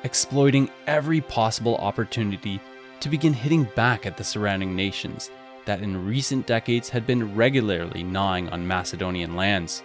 [0.04, 2.60] exploiting every possible opportunity
[3.00, 5.30] to begin hitting back at the surrounding nations
[5.64, 9.82] that in recent decades had been regularly gnawing on Macedonian lands.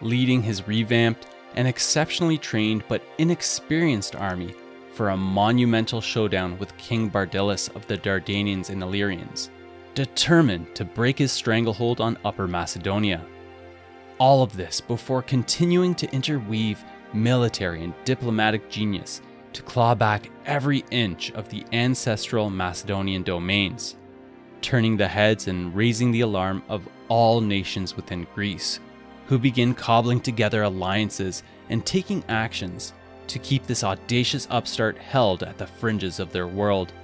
[0.00, 1.26] Leading his revamped
[1.56, 4.54] and exceptionally trained but inexperienced army
[4.92, 9.50] for a monumental showdown with King Bardyllis of the Dardanians and Illyrians,
[9.94, 13.24] determined to break his stranglehold on Upper Macedonia.
[14.18, 20.84] All of this before continuing to interweave military and diplomatic genius to claw back every
[20.90, 23.96] inch of the ancestral Macedonian domains
[24.64, 28.80] turning the heads and raising the alarm of all nations within Greece,
[29.26, 32.94] who begin cobbling together alliances and taking actions
[33.26, 36.94] to keep this audacious upstart held at the fringes of their world.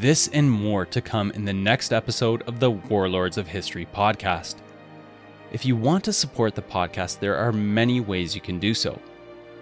[0.00, 4.56] This and more to come in the next episode of the Warlords of History podcast.
[5.52, 8.98] If you want to support the podcast, there are many ways you can do so.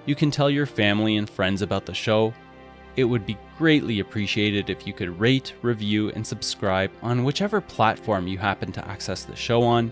[0.07, 2.33] You can tell your family and friends about the show
[2.95, 8.29] it would be greatly appreciated if you could rate, review, and subscribe on whichever platform
[8.29, 9.91] you happen to access the show on.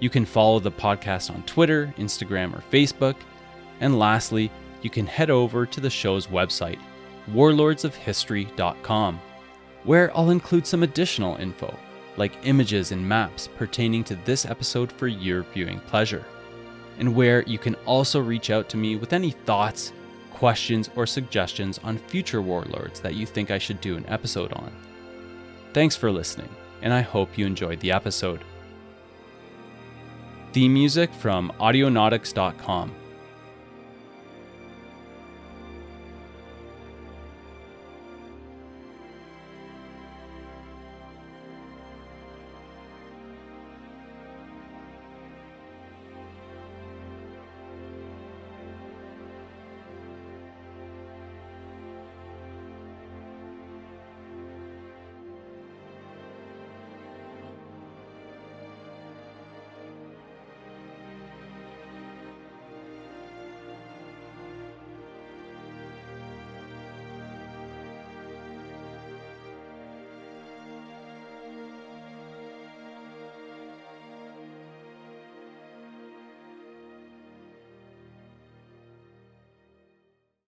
[0.00, 3.16] You can follow the podcast on Twitter, Instagram, or Facebook.
[3.80, 4.50] And lastly,
[4.82, 6.78] you can head over to the show's website,
[7.30, 9.20] warlordsofhistory.com,
[9.84, 11.76] where I'll include some additional info,
[12.16, 16.24] like images and maps pertaining to this episode for your viewing pleasure,
[16.98, 19.92] and where you can also reach out to me with any thoughts,
[20.30, 24.72] questions, or suggestions on future warlords that you think I should do an episode on.
[25.72, 26.50] Thanks for listening,
[26.82, 28.44] and I hope you enjoyed the episode.
[30.52, 33.01] Theme music from Audionautix.com